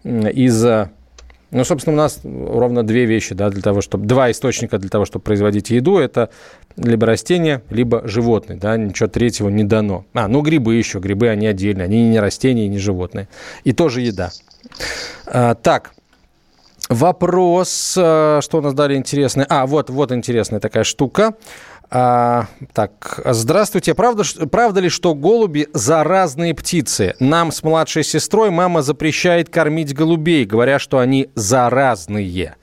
[0.05, 0.65] из
[1.53, 4.07] ну, собственно, у нас ровно две вещи, да, для того, чтобы...
[4.07, 5.99] Два источника для того, чтобы производить еду.
[5.99, 6.31] Это
[6.77, 10.07] либо растения, либо животные, да, ничего третьего не дано.
[10.15, 13.29] А, ну, грибы еще, грибы, они отдельно, они не растения не животные.
[13.65, 14.31] И тоже еда.
[15.27, 15.93] А, так,
[16.89, 19.47] вопрос, а, что у нас далее интересное?
[19.47, 21.35] А, вот, вот интересная такая штука.
[21.95, 23.95] А, так, здравствуйте.
[23.95, 27.15] Правда, правда ли, что голуби заразные птицы?
[27.21, 32.57] Нам с младшей сестрой мама запрещает кормить голубей, говоря, что они заразные.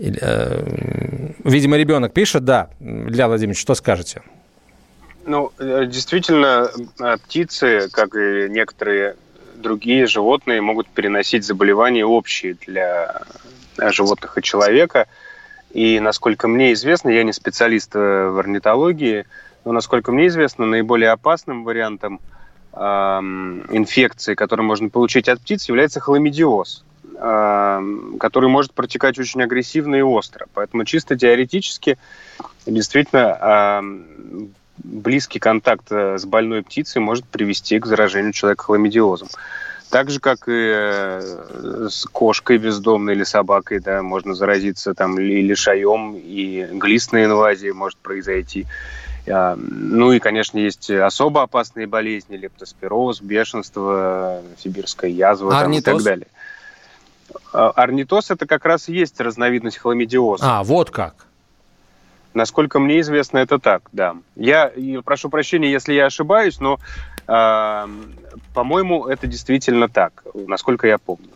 [0.00, 2.70] Э, видимо, ребенок пишет, да.
[2.80, 4.22] Илья Владимирович, что скажете?
[5.24, 9.14] Ну, э, действительно, э, птицы, как и некоторые
[9.54, 13.22] другие животные, могут переносить заболевания общие для
[13.78, 15.06] животных и человека–
[15.76, 19.26] и, насколько мне известно, я не специалист э, в орнитологии,
[19.66, 22.18] но, насколько мне известно, наиболее опасным вариантом
[22.72, 26.82] э, инфекции, который можно получить от птиц, является хламидиоз,
[27.18, 27.82] э,
[28.18, 30.46] который может протекать очень агрессивно и остро.
[30.54, 31.98] Поэтому чисто теоретически
[32.64, 33.82] действительно э,
[34.78, 39.28] близкий контакт э, с больной птицей может привести к заражению человека хламидиозом.
[39.90, 45.40] Так же, как и э, с кошкой бездомной или собакой, да, можно заразиться там или
[45.42, 48.66] лишаем, и глистная инвазия может произойти.
[49.28, 56.02] А, ну и, конечно, есть особо опасные болезни, лептоспироз, бешенство, сибирская язва там, и так
[56.02, 56.26] далее.
[57.52, 60.44] А, орнитоз– это как раз и есть разновидность хламидиоза.
[60.44, 61.25] А, вот как.
[62.36, 64.14] Насколько мне известно, это так, да.
[64.36, 64.70] Я
[65.06, 66.78] прошу прощения, если я ошибаюсь, но
[68.54, 71.30] по-моему, это действительно так, насколько я помню.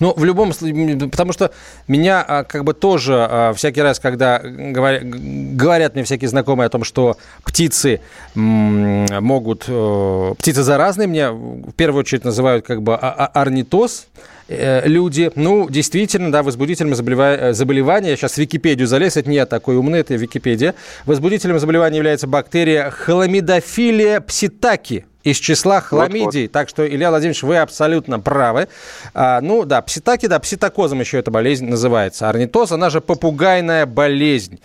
[0.00, 1.50] Ну, в любом случае, потому что
[1.88, 6.68] меня а, как бы тоже а, всякий раз, когда говорят, говорят мне всякие знакомые о
[6.68, 8.00] том, что птицы
[8.34, 15.68] могут, э, птицы заразные, мне в первую очередь называют как бы орнитоз, э, люди, ну,
[15.68, 20.14] действительно, да, возбудителем э, заболевания, сейчас в Википедию залез, это не я такой умный, это
[20.14, 26.24] Википедия, возбудителем заболевания является бактерия хламидофилия пситаки, из числа хламидий.
[26.24, 26.52] Вот, вот.
[26.52, 28.68] Так что, Илья Владимирович, вы абсолютно правы.
[29.14, 32.28] А, ну да, пситаки, да, пситокозом еще эта болезнь называется.
[32.28, 34.60] Орнитоз, она же попугайная болезнь.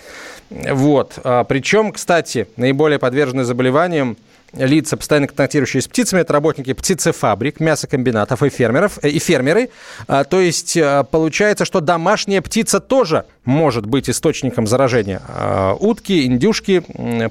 [0.49, 1.13] Вот.
[1.23, 4.17] А, причем, кстати, наиболее подвержены заболеваниям
[4.53, 9.69] лица, постоянно контактирующие с птицами, это работники птицефабрик, мясокомбинатов и фермеров, э, и фермеры.
[10.07, 15.21] А, то есть а, получается, что домашняя птица тоже может быть источником заражения.
[15.27, 16.83] А, утки, индюшки,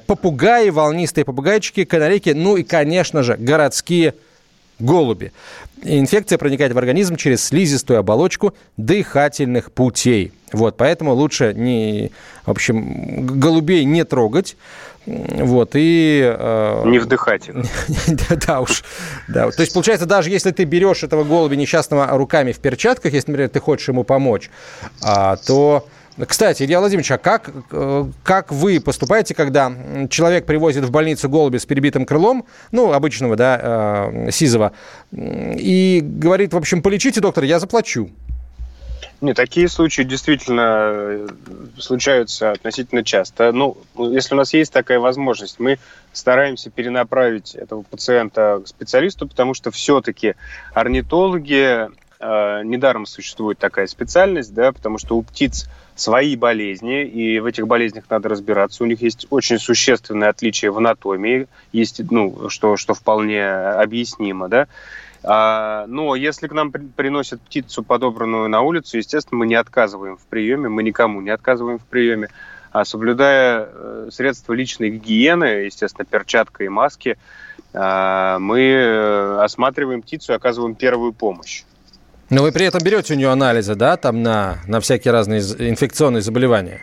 [0.05, 4.15] попугаи, волнистые попугайчики, канарейки, ну и, конечно же, городские
[4.79, 5.31] голуби.
[5.83, 10.31] Инфекция проникает в организм через слизистую оболочку дыхательных путей.
[10.53, 12.11] Вот, поэтому лучше не,
[12.45, 14.55] в общем, голубей не трогать.
[15.05, 16.21] Вот, и...
[16.23, 17.55] Э, не вдыхать их.
[18.47, 18.83] да, уж.
[19.27, 19.51] Да.
[19.51, 23.49] То есть, получается, даже если ты берешь этого голубя несчастного руками в перчатках, если, например,
[23.49, 24.49] ты хочешь ему помочь,
[25.01, 25.87] а, то...
[26.27, 29.73] Кстати, Илья Владимирович, а как, э, как вы поступаете, когда
[30.11, 34.73] человек привозит в больницу голубя с перебитым крылом, ну, обычного, да, э, сизого,
[35.11, 38.11] и говорит, в общем, полечите, доктор, я заплачу.
[39.23, 41.27] Не, такие случаи действительно э,
[41.79, 43.53] случаются относительно часто.
[43.53, 45.79] Ну, если у нас есть такая возможность, мы
[46.11, 50.35] стараемся перенаправить этого пациента к специалисту, потому что все-таки
[50.73, 51.87] орнитологи,
[52.19, 57.65] э, недаром существует такая специальность, да, потому что у птиц свои болезни, и в этих
[57.65, 58.83] болезнях надо разбираться.
[58.83, 64.67] У них есть очень существенное отличие в анатомии, есть, ну, что, что вполне объяснимо, да.
[65.23, 70.25] А, но если к нам приносят птицу, подобранную на улицу, естественно, мы не отказываем в
[70.25, 72.27] приеме, мы никому не отказываем в приеме,
[72.71, 77.17] а соблюдая э, средства личной гигиены, естественно, перчатка и маски,
[77.73, 81.63] а, мы э, осматриваем птицу и оказываем первую помощь.
[82.29, 86.21] Но вы при этом берете у нее анализы, да, там на, на всякие разные инфекционные
[86.21, 86.81] заболевания?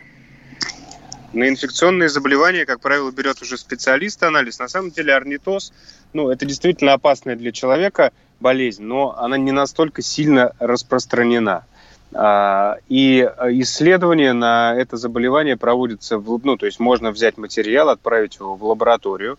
[1.33, 4.59] На инфекционные заболевания, как правило, берет уже специалист анализ.
[4.59, 5.73] На самом деле орнитоз,
[6.13, 11.65] ну, это действительно опасная для человека болезнь, но она не настолько сильно распространена.
[12.13, 18.37] А, и исследования на это заболевание проводятся, в, ну, то есть можно взять материал, отправить
[18.37, 19.39] его в лабораторию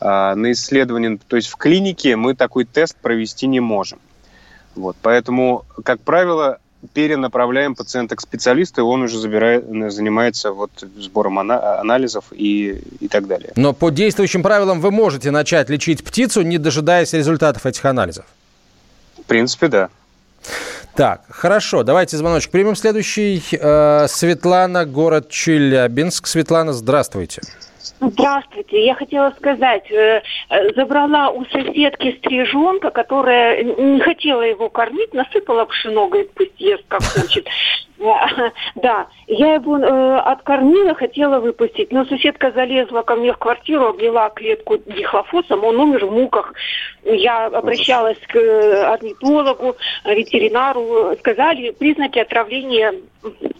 [0.00, 1.18] а, на исследование.
[1.26, 3.98] То есть в клинике мы такой тест провести не можем.
[4.74, 6.58] Вот, поэтому, как правило,
[6.94, 13.26] перенаправляем пациента к специалисту, и он уже забирает, занимается вот сбором анализов и, и так
[13.26, 13.52] далее.
[13.56, 18.24] Но по действующим правилам вы можете начать лечить птицу, не дожидаясь результатов этих анализов?
[19.24, 19.88] В принципе, да.
[20.94, 22.76] Так, хорошо, давайте звоночек примем.
[22.76, 23.42] Следующий.
[23.52, 26.26] Э, Светлана, город Челябинск.
[26.26, 27.40] Светлана, здравствуйте.
[27.42, 27.71] Здравствуйте.
[28.70, 35.64] Я хотела сказать, э, э, забрала у соседки стрижонка, которая не хотела его кормить, насыпала
[35.66, 37.46] пшено, говорит, пусть ест как хочет.
[38.74, 44.28] Да, я его э, откормила, хотела выпустить, но соседка залезла ко мне в квартиру, облила
[44.30, 46.52] клетку дихлофосом, он умер в муках.
[47.04, 48.36] Я обращалась к
[48.92, 52.92] орнитологу, ветеринару, сказали признаки отравления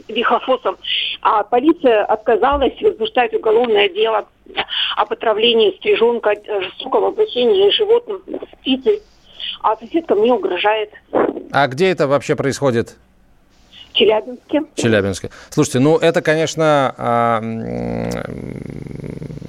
[0.09, 0.77] дихлофосом.
[1.21, 4.27] А полиция отказалась возбуждать уголовное дело
[4.97, 9.01] об отравлении стрижонка, жестокого обращения с животным, с птицей.
[9.62, 10.91] А соседка мне угрожает.
[11.53, 12.97] А где это вообще происходит?
[13.92, 14.62] Челябинске.
[14.74, 15.31] Челябинске.
[15.50, 17.40] Слушайте, ну это, конечно, а,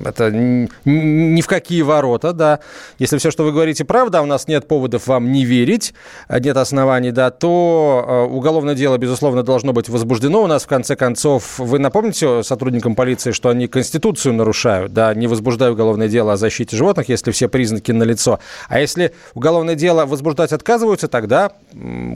[0.05, 2.59] это ни в какие ворота, да.
[2.99, 5.93] Если все, что вы говорите, правда, а у нас нет поводов вам не верить,
[6.27, 10.43] а нет оснований, да, то уголовное дело, безусловно, должно быть возбуждено.
[10.43, 15.27] У нас, в конце концов, вы напомните сотрудникам полиции, что они Конституцию нарушают, да, не
[15.27, 18.39] возбуждая уголовное дело о защите животных, если все признаки налицо.
[18.67, 21.51] А если уголовное дело возбуждать отказываются, тогда,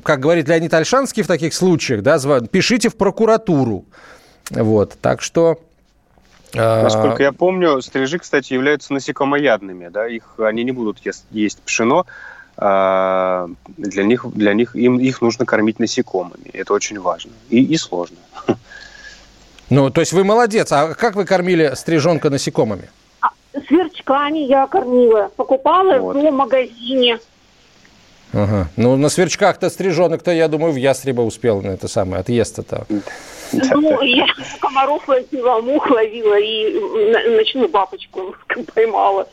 [0.04, 2.17] как говорит Леонид Альшанский в таких случаях, да,
[2.52, 3.86] пишите в прокуратуру.
[4.50, 5.60] Вот, так что...
[6.56, 11.62] А, Насколько я помню, стрижи, кстати, являются насекомоядными, да, их, они не будут есть, есть
[11.62, 12.06] пшено,
[12.56, 16.50] а, для них, для них им, их нужно кормить насекомыми.
[16.54, 18.18] Это очень важно и, и сложно.
[19.70, 20.72] Ну, то есть вы молодец.
[20.72, 22.90] А как вы кормили стрижонка насекомыми?
[23.20, 23.32] А,
[23.68, 25.30] сверчками я кормила.
[25.36, 26.16] Покупала вот.
[26.16, 27.20] в магазине.
[28.38, 28.68] Ага.
[28.78, 32.86] Ну, на сверчках-то стриженок-то, я думаю, в ястреба успел на это самое, отъезд это.
[33.52, 34.28] Ну, я
[34.62, 38.36] комаров ловила, мух ловила и ночную бабочку
[38.76, 39.28] поймала.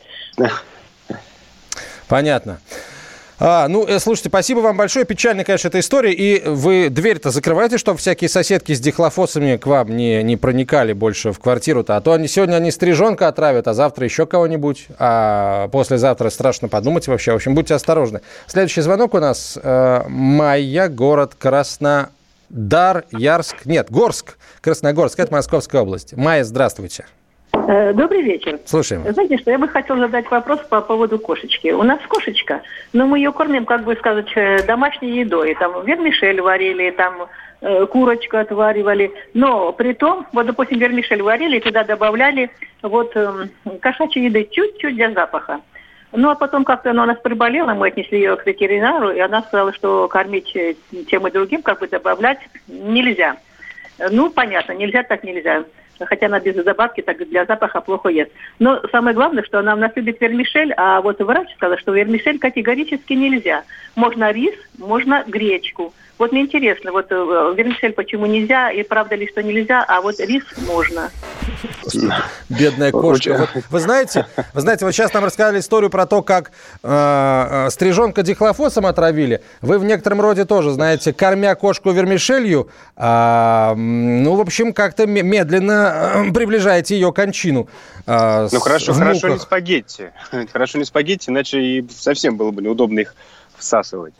[2.07, 2.59] Понятно.
[3.37, 5.05] А, ну, э, слушайте, спасибо вам большое.
[5.05, 6.13] Печальная, конечно, эта история.
[6.13, 11.33] И вы дверь-то закрываете, чтобы всякие соседки с дихлофосами к вам не, не проникали больше
[11.33, 11.97] в квартиру-то.
[11.97, 14.87] А то они сегодня они стрижонка отравят, а завтра еще кого-нибудь.
[14.99, 17.33] А послезавтра страшно подумать вообще.
[17.33, 18.21] В общем, будьте осторожны.
[18.47, 19.59] Следующий звонок у нас.
[19.61, 23.65] Э, Майя, город Краснодар, Ярск.
[23.65, 24.37] Нет, Горск.
[24.61, 25.19] Красногорск.
[25.19, 26.15] Это Московская область.
[26.15, 27.03] Майя, здравствуйте.
[27.03, 27.24] Э,
[27.65, 28.59] добрый вечер.
[28.65, 29.03] Слушаем.
[29.11, 31.69] Знаете что, я бы хотела задать вопрос по поводу кошечки.
[31.69, 32.61] У нас кошечка,
[32.93, 35.55] но мы ее кормим, как бы сказать, э, домашней едой.
[35.55, 37.27] Там вермишель варили, там
[37.61, 39.11] э, курочку отваривали.
[39.33, 42.51] Но при том, вот, допустим, вермишель варили, туда добавляли
[42.81, 43.47] вот э,
[43.81, 45.61] кошачьей еды чуть-чуть для запаха.
[46.11, 49.41] Ну, а потом как-то она у нас приболела, мы отнесли ее к ветеринару, и она
[49.41, 50.75] сказала, что кормить э,
[51.09, 53.37] тем и другим, как бы добавлять нельзя.
[54.11, 55.63] Ну, понятно, нельзя так нельзя
[55.99, 58.31] хотя она без добавки, так для запаха плохо ест.
[58.59, 62.39] Но самое главное, что она у нас любит вермишель, а вот врач сказал, что вермишель
[62.39, 63.63] категорически нельзя.
[63.95, 65.93] Можно рис, можно гречку.
[66.17, 70.17] Вот мне интересно, вот э, вермишель почему нельзя, и правда ли, что нельзя, а вот
[70.19, 71.11] рис можно.
[72.47, 73.49] Бедная кошка.
[73.53, 76.51] Вот, вы знаете, вы знаете, вот сейчас нам рассказали историю про то, как
[76.83, 79.41] э, э, стрижонка дихлофосом отравили.
[79.61, 86.23] Вы в некотором роде тоже, знаете, кормя кошку вермишелью, э, ну, в общем, как-то медленно
[86.27, 87.67] э, приближаете ее кончину.
[88.07, 90.11] Э, ну, хорошо, хорошо не спагетти.
[90.53, 93.15] Хорошо не спагетти, иначе и совсем было бы неудобно их
[93.57, 94.13] всасывать.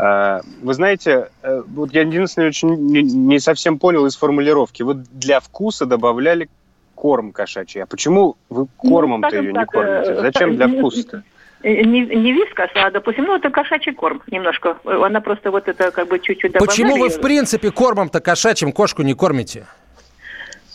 [0.00, 4.82] Э, вы знаете, э, вот я единственное очень не совсем понял из формулировки.
[4.82, 6.48] Вы для вкуса добавляли
[6.94, 7.82] корм кошачий.
[7.82, 10.12] А почему вы ну, кормом-то ну, ее так, не кормите?
[10.12, 11.22] Э, Зачем для вкуса-то?
[11.62, 14.78] Не, не вискас, а, допустим, ну, это кошачий корм немножко.
[14.84, 16.68] Она просто вот это как бы чуть-чуть добавляли.
[16.70, 19.66] Почему вы, в принципе, кормом-то кошачьим кошку не кормите?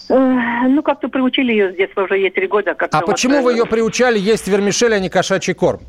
[0.07, 2.75] Ну, как-то приучили ее с детства, уже ей три года.
[2.91, 5.81] А почему вот, вы ее приучали есть вермишель, а не кошачий корм?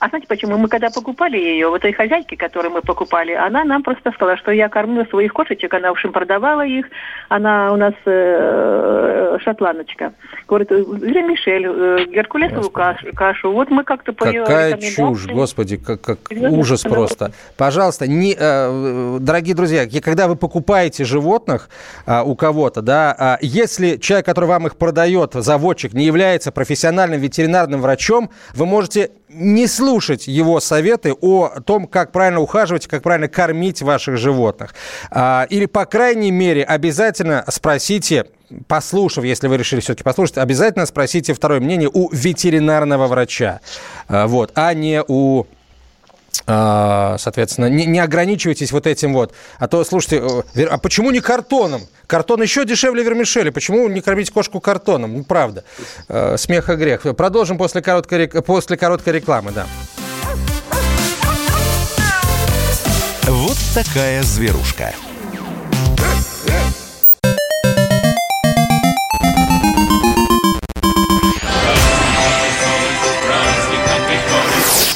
[0.00, 0.56] А знаете почему?
[0.56, 4.50] Мы когда покупали ее, вот этой хозяйки, которую мы покупали, она нам просто сказала, что
[4.50, 6.86] я кормлю своих кошечек, она, в общем, продавала их,
[7.28, 10.14] она у нас э, шотландочка.
[10.48, 16.00] Говорит, для Мишель, э, геркулесовую кашу, кашу, вот мы как-то по Какая чушь, господи, как,
[16.00, 17.32] как ужас просто.
[17.58, 21.68] Пожалуйста, не, э, дорогие друзья, когда вы покупаете животных
[22.06, 27.20] э, у кого-то, да, э, если человек, который вам их продает, заводчик, не является профессиональным
[27.20, 33.28] ветеринарным врачом, вы можете не слушать его советы о том, как правильно ухаживать, как правильно
[33.28, 34.74] кормить ваших животных.
[35.10, 38.26] А, или, по крайней мере, обязательно спросите
[38.66, 43.60] послушав, если вы решили все-таки послушать, обязательно спросите второе мнение у ветеринарного врача,
[44.08, 45.44] а, вот, а не у
[46.46, 49.34] соответственно, не, не ограничивайтесь вот этим вот.
[49.58, 50.22] А то, слушайте,
[50.54, 51.82] э, а почему не картоном?
[52.06, 53.50] Картон еще дешевле вермишели.
[53.50, 55.18] Почему не кормить кошку картоном?
[55.18, 55.64] Ну, правда.
[56.08, 57.02] Э, смех и грех.
[57.16, 59.66] Продолжим после короткой, после короткой рекламы, да.
[63.26, 64.92] Вот такая зверушка.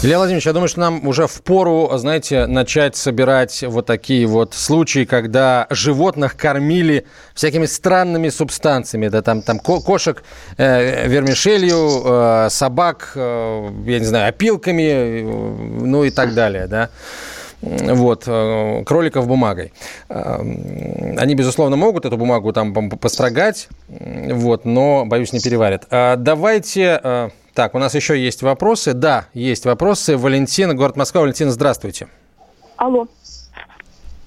[0.00, 4.54] Илья Владимирович, я думаю, что нам уже в пору, знаете, начать собирать вот такие вот
[4.54, 9.08] случаи, когда животных кормили всякими странными субстанциями.
[9.08, 10.22] Да, там, там кошек
[10.56, 16.90] э, вермишелью, э, собак, э, я не знаю, опилками, э, ну и так далее, да
[17.60, 19.72] вот, э, кроликов бумагой.
[20.08, 20.38] Э,
[21.18, 25.86] они, безусловно, могут эту бумагу там построгать, вот, но, боюсь, не переварят.
[25.90, 28.94] А давайте э, так, у нас еще есть вопросы.
[28.94, 30.16] Да, есть вопросы.
[30.16, 31.22] Валентина, город Москва.
[31.22, 32.06] Валентина, здравствуйте.
[32.76, 33.08] Алло.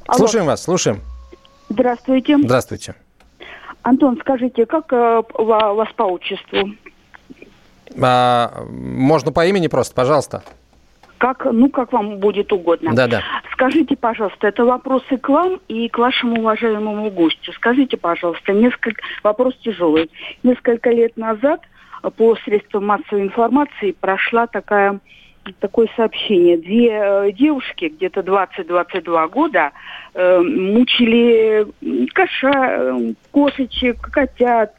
[0.06, 0.18] Алло.
[0.18, 1.00] Слушаем вас, слушаем.
[1.70, 2.38] Здравствуйте.
[2.38, 2.94] Здравствуйте.
[3.84, 6.72] Антон, скажите, как э, вас по отчеству?
[8.02, 10.44] А, можно по имени просто, пожалуйста.
[11.18, 12.94] Как, ну, как вам будет угодно.
[12.94, 13.22] Да, да.
[13.54, 17.54] Скажите, пожалуйста, это вопросы к вам и к вашему уважаемому гостю.
[17.54, 20.12] Скажите, пожалуйста, несколько вопрос тяжелый.
[20.44, 21.62] Несколько лет назад
[22.10, 25.00] по средствам массовой информации прошла такая
[25.60, 26.58] такое сообщение.
[26.58, 29.72] Две э, девушки, где-то 20-22 года,
[30.14, 31.66] э, мучили
[32.14, 34.74] коша, э, кошечек, котят,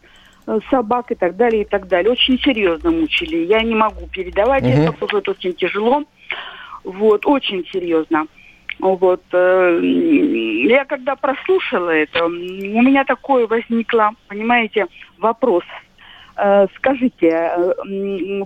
[0.47, 2.13] э, собак и так далее, и так далее.
[2.13, 3.39] Очень серьезно мучили.
[3.39, 4.71] Я не могу передавать угу.
[4.71, 6.05] это, потому что это очень тяжело.
[6.85, 8.27] Вот, очень серьезно.
[8.79, 9.23] Вот.
[9.33, 14.87] Я когда прослушала это, у меня такое возникло, понимаете,
[15.19, 15.65] вопрос–
[16.77, 17.73] скажите, э,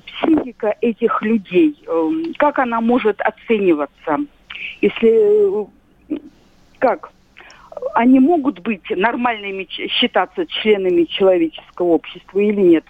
[0.07, 4.18] психика этих людей, э, как она может оцениваться?
[4.80, 5.66] Если
[6.78, 7.12] как?
[7.95, 12.84] Они могут быть нормальными, считаться членами человеческого общества или нет?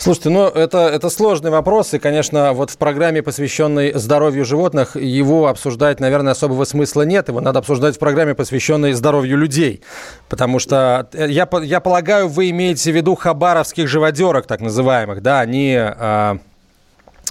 [0.00, 5.48] Слушайте, ну это, это сложный вопрос, и, конечно, вот в программе, посвященной здоровью животных, его
[5.48, 7.28] обсуждать, наверное, особого смысла нет.
[7.28, 9.82] Его надо обсуждать в программе, посвященной здоровью людей.
[10.28, 15.40] Потому что, э, я, я полагаю, вы имеете в виду хабаровских живодерок, так называемых, да,
[15.40, 15.74] они...
[15.76, 16.38] А,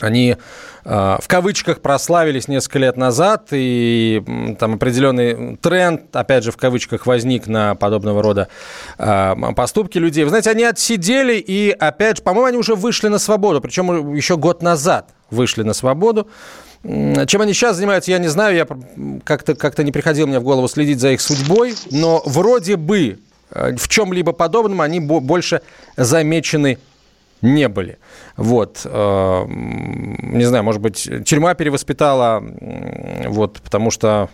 [0.01, 0.37] они
[0.85, 4.23] э, в кавычках прославились несколько лет назад, и
[4.59, 8.47] там определенный тренд, опять же, в кавычках возник на подобного рода
[8.97, 10.23] э, поступки людей.
[10.23, 14.37] Вы знаете, они отсидели, и опять же, по-моему, они уже вышли на свободу, причем еще
[14.37, 16.27] год назад вышли на свободу.
[16.83, 18.67] Чем они сейчас занимаются, я не знаю, я
[19.23, 23.19] как-то как не приходил мне в голову следить за их судьбой, но вроде бы
[23.49, 25.61] э, в чем-либо подобном они больше
[25.95, 26.77] замечены
[27.41, 27.97] не были.
[28.35, 28.81] Вот.
[28.85, 32.43] Э, не знаю, может быть, тюрьма перевоспитала,
[33.27, 34.29] вот, потому что,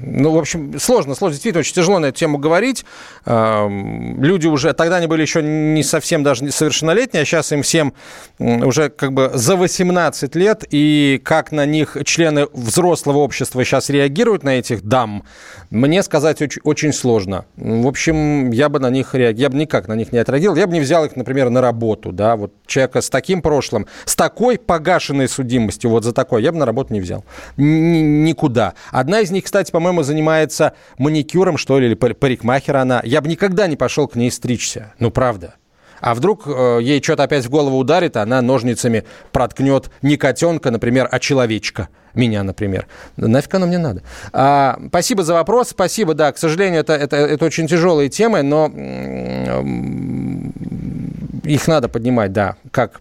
[0.00, 2.84] ну, в общем, сложно, сложно, действительно, очень тяжело на эту тему говорить.
[3.26, 7.94] Люди уже, тогда они были еще не совсем даже совершеннолетние, а сейчас им всем
[8.38, 14.44] уже как бы за 18 лет, и как на них члены взрослого общества сейчас реагируют
[14.44, 15.24] на этих дам,
[15.70, 17.44] мне сказать очень, очень сложно.
[17.56, 20.66] В общем, я бы на них реагировал, я бы никак на них не отреагировал, я
[20.66, 24.58] бы не взял их, например, на работу, да, вот человека с таким прошлым, с такой
[24.58, 27.24] погашенной судимостью, вот за такое, я бы на работу не взял.
[27.56, 28.74] Н- никуда.
[29.08, 33.00] Одна из них, кстати, по-моему, занимается маникюром, что ли, или парикмахер она.
[33.02, 34.92] Я бы никогда не пошел к ней стричься.
[34.98, 35.54] Ну, правда.
[36.02, 40.70] А вдруг э, ей что-то опять в голову ударит, а она ножницами проткнет не котенка,
[40.70, 41.88] например, а человечка.
[42.12, 42.86] Меня, например.
[43.16, 44.02] Нафиг оно мне надо?
[44.34, 45.70] А, спасибо за вопрос.
[45.70, 46.30] Спасибо, да.
[46.30, 48.66] К сожалению, это, это, это очень тяжелые темы, но
[51.44, 53.00] их надо поднимать, да, как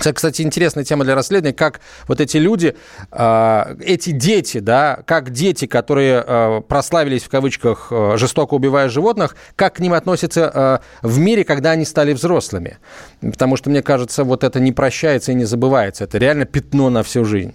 [0.00, 2.76] Кстати, интересная тема для расследования, как вот эти люди,
[3.12, 9.36] э, эти дети, да, как дети, которые э, прославились в кавычках э, жестоко убивая животных,
[9.56, 12.78] как к ним относятся в мире, когда они стали взрослыми.
[13.20, 16.04] Потому что, мне кажется, вот это не прощается и не забывается.
[16.04, 17.54] Это реально пятно на всю жизнь.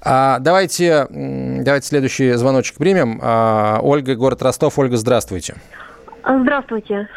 [0.00, 3.20] А, давайте, давайте следующий звоночек примем.
[3.22, 4.78] А, Ольга, город Ростов.
[4.78, 5.54] Ольга, здравствуйте.
[6.24, 7.08] Здравствуйте.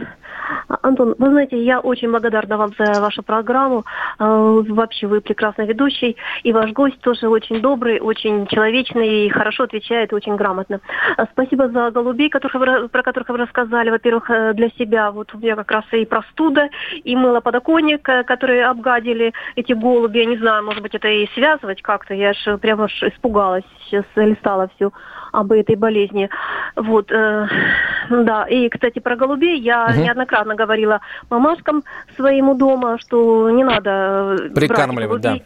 [0.82, 3.86] Антон, вы знаете, я очень благодарна вам за вашу программу.
[4.20, 6.18] Э, вообще вы прекрасный ведущий.
[6.43, 10.80] И ваш гость тоже очень добрый, очень человечный и хорошо отвечает, очень грамотно.
[11.18, 13.89] Э, спасибо за голубей, которых про которых вы рассказали.
[13.89, 15.12] Во-первых, э, для себя.
[15.12, 16.70] Вот у меня как раз и простуда,
[17.04, 20.20] и мыло подоконник, которые обгадили эти голуби.
[20.20, 22.14] Я не знаю, может быть, это и связывать как-то.
[22.14, 23.64] Я же прямо аж испугалась.
[23.86, 24.91] Сейчас листала все
[25.32, 26.30] об этой болезни.
[26.76, 27.47] Вот, э,
[28.10, 28.45] да.
[28.45, 30.02] И, кстати, про голубей я угу.
[30.02, 31.84] неоднократно говорила мамашкам
[32.16, 35.38] своему дома, что не надо прикармливать, да.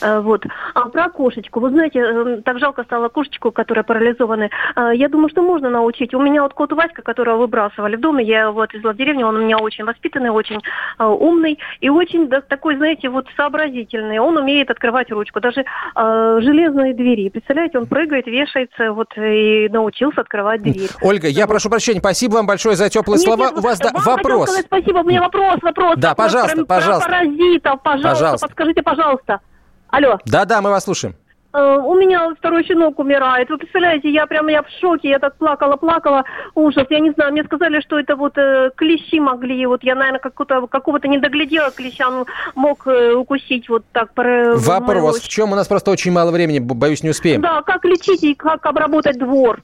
[0.00, 0.44] Э, вот.
[0.74, 1.60] А про кошечку.
[1.60, 4.50] Вы знаете, э, так жалко стало кошечку, которая парализована.
[4.76, 6.14] Э, я думаю, что можно научить.
[6.14, 9.36] У меня вот кот Васька, которого выбрасывали в доме, я его отвезла в деревню, он
[9.36, 10.60] у меня очень воспитанный, очень
[10.98, 14.18] умный и очень такой, знаете, вот сообразительный.
[14.18, 15.64] Он умеет открывать ручку, даже
[15.94, 17.28] железные двери.
[17.28, 20.90] Представляете, он прыгает, вешается, вот и научился открывать дверь.
[21.02, 23.50] Ольга, я прошу прощения, спасибо вам большое за теплые нет, слова.
[23.50, 24.48] Нет, у вас да, вопрос.
[24.48, 25.94] Сказать спасибо, у меня вопрос, вопрос.
[25.96, 27.08] Да, вопрос пожалуйста, про, пожалуйста.
[27.08, 29.40] Про паразитов, пожалуйста, пожалуйста, подскажите, пожалуйста.
[29.88, 30.18] Алло.
[30.26, 31.14] Да-да, мы вас слушаем.
[31.52, 33.48] Э, у меня второй щенок умирает.
[33.48, 36.24] Вы представляете, я прямо я в шоке, я так плакала, плакала,
[36.54, 36.86] ужас.
[36.90, 40.66] Я не знаю, мне сказали, что это вот э, клещи могли, вот я, наверное, какого-то,
[40.66, 44.10] какого-то не доглядела клеща, он мог э, укусить вот так.
[44.14, 45.52] Вопрос, в чем?
[45.52, 47.40] У нас просто очень мало времени, боюсь, не успеем.
[47.40, 49.62] Да, как лечить и как обработать двор.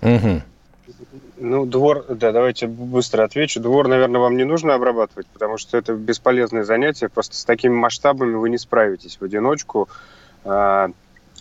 [0.00, 0.42] Угу.
[1.36, 3.60] Ну, двор, да, давайте быстро отвечу.
[3.60, 7.08] Двор, наверное, вам не нужно обрабатывать, потому что это бесполезное занятие.
[7.08, 9.88] Просто с такими масштабами вы не справитесь в одиночку.
[10.44, 10.90] А,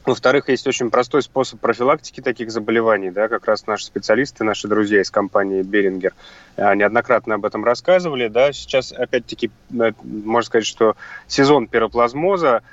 [0.05, 5.01] во-вторых, есть очень простой способ профилактики таких заболеваний, да, как раз наши специалисты, наши друзья
[5.01, 6.13] из компании Берингер
[6.57, 10.95] а, неоднократно об этом рассказывали, да, сейчас, опять-таки, э, можно сказать, что
[11.27, 12.63] сезон пироплазмоза,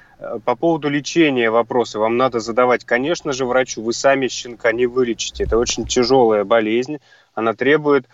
[0.44, 3.82] по поводу лечения вопросы вам надо задавать, конечно же, врачу.
[3.82, 5.44] Вы сами щенка не вылечите.
[5.44, 6.98] Это очень тяжелая болезнь.
[7.34, 8.06] Она требует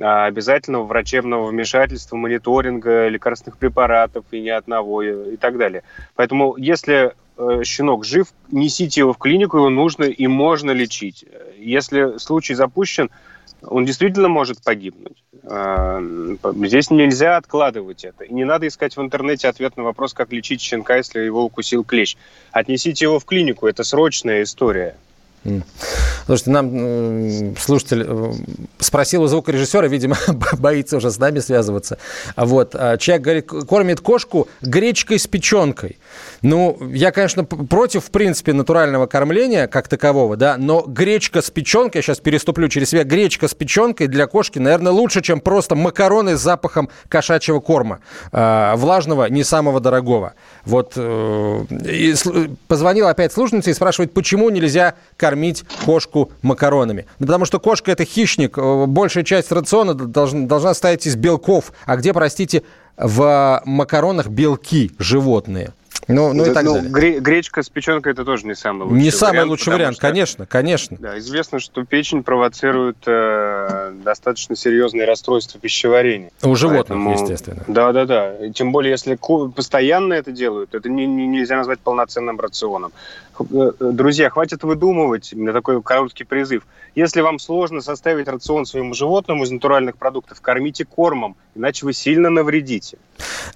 [0.00, 5.82] а, обязательного врачебного вмешательства, мониторинга лекарственных препаратов и ни одного и так далее.
[6.16, 11.24] Поэтому если э, щенок жив, несите его в клинику, его нужно и можно лечить.
[11.58, 13.10] Если случай запущен,
[13.62, 15.22] он действительно может погибнуть.
[15.44, 16.00] А,
[16.64, 18.24] здесь нельзя откладывать это.
[18.24, 21.84] И не надо искать в интернете ответ на вопрос, как лечить щенка, если его укусил
[21.84, 22.16] клещ.
[22.52, 24.96] Отнесите его в клинику, это срочная история.
[26.26, 28.32] Слушайте, нам слушатель э,
[28.78, 30.16] спросил у звукорежиссера, видимо,
[30.58, 31.98] боится уже с нами связываться.
[32.36, 32.76] Вот.
[32.76, 35.98] А человек говорит, кормит кошку гречкой с печенкой.
[36.42, 42.00] Ну, я, конечно, против, в принципе, натурального кормления как такового, да, но гречка с печенкой,
[42.00, 46.36] я сейчас переступлю через себя, гречка с печенкой для кошки, наверное, лучше, чем просто макароны
[46.36, 48.00] с запахом кошачьего корма.
[48.32, 50.34] Э, влажного, не самого дорогого.
[50.64, 50.94] Вот.
[50.96, 52.14] Э, и
[52.66, 57.06] позвонил опять слушница и спрашивает, почему нельзя кормить кошку макаронами.
[57.20, 58.58] Ну, потому что кошка– это хищник.
[58.58, 61.72] Э, большая часть рациона должна, должна стоять из белков.
[61.86, 62.64] А где, простите,
[62.96, 65.72] в макаронах белки животные?
[66.08, 67.20] Ну, ну и так ну, далее.
[67.20, 70.46] Гречка с печенкой это тоже не самый лучший Не вариант, самый лучший вариант, что, конечно,
[70.46, 70.96] конечно.
[71.00, 76.30] Да, известно, что печень провоцирует э, достаточно серьезные расстройства пищеварения.
[76.42, 77.62] У животных, Поэтому, естественно.
[77.68, 78.48] Да, да, да.
[78.54, 79.18] Тем более, если
[79.54, 82.92] постоянно это делают, это не, не, нельзя назвать полноценным рационом.
[83.38, 86.66] Э, друзья, хватит выдумывать, у меня такой короткий призыв.
[86.94, 92.28] Если вам сложно составить рацион своему животному из натуральных продуктов, кормите кормом, иначе вы сильно
[92.28, 92.98] навредите.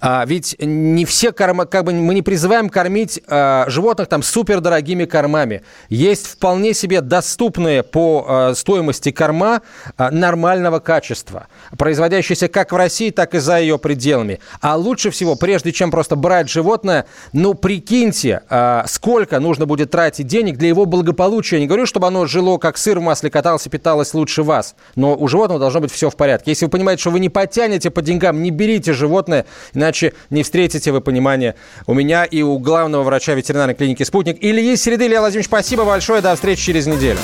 [0.01, 5.05] А, ведь не все корма, как бы мы не призываем кормить а, животных там супердорогими
[5.05, 5.63] кормами.
[5.89, 9.63] Есть вполне себе доступные по а, стоимости корма
[9.97, 14.41] а, нормального качества, производящиеся как в России, так и за ее пределами.
[14.61, 20.27] А лучше всего, прежде чем просто брать животное, ну прикиньте, а, сколько нужно будет тратить
[20.27, 21.57] денег для его благополучия.
[21.57, 24.75] Я не говорю, чтобы оно жило как сыр в масле, каталось и питалось лучше вас,
[24.95, 26.53] но у животного должно быть все в порядке.
[26.53, 30.93] Если вы понимаете, что вы не потянете по деньгам, не берите животное, иначе не встретите
[30.93, 31.57] вы понимания
[31.87, 34.43] у меня и у главного врача ветеринарной клиники «Спутник».
[34.43, 37.19] Или есть среды, Илья Владимирович, спасибо большое, до встречи через неделю.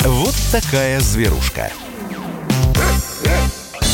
[0.00, 1.70] Вот такая зверушка.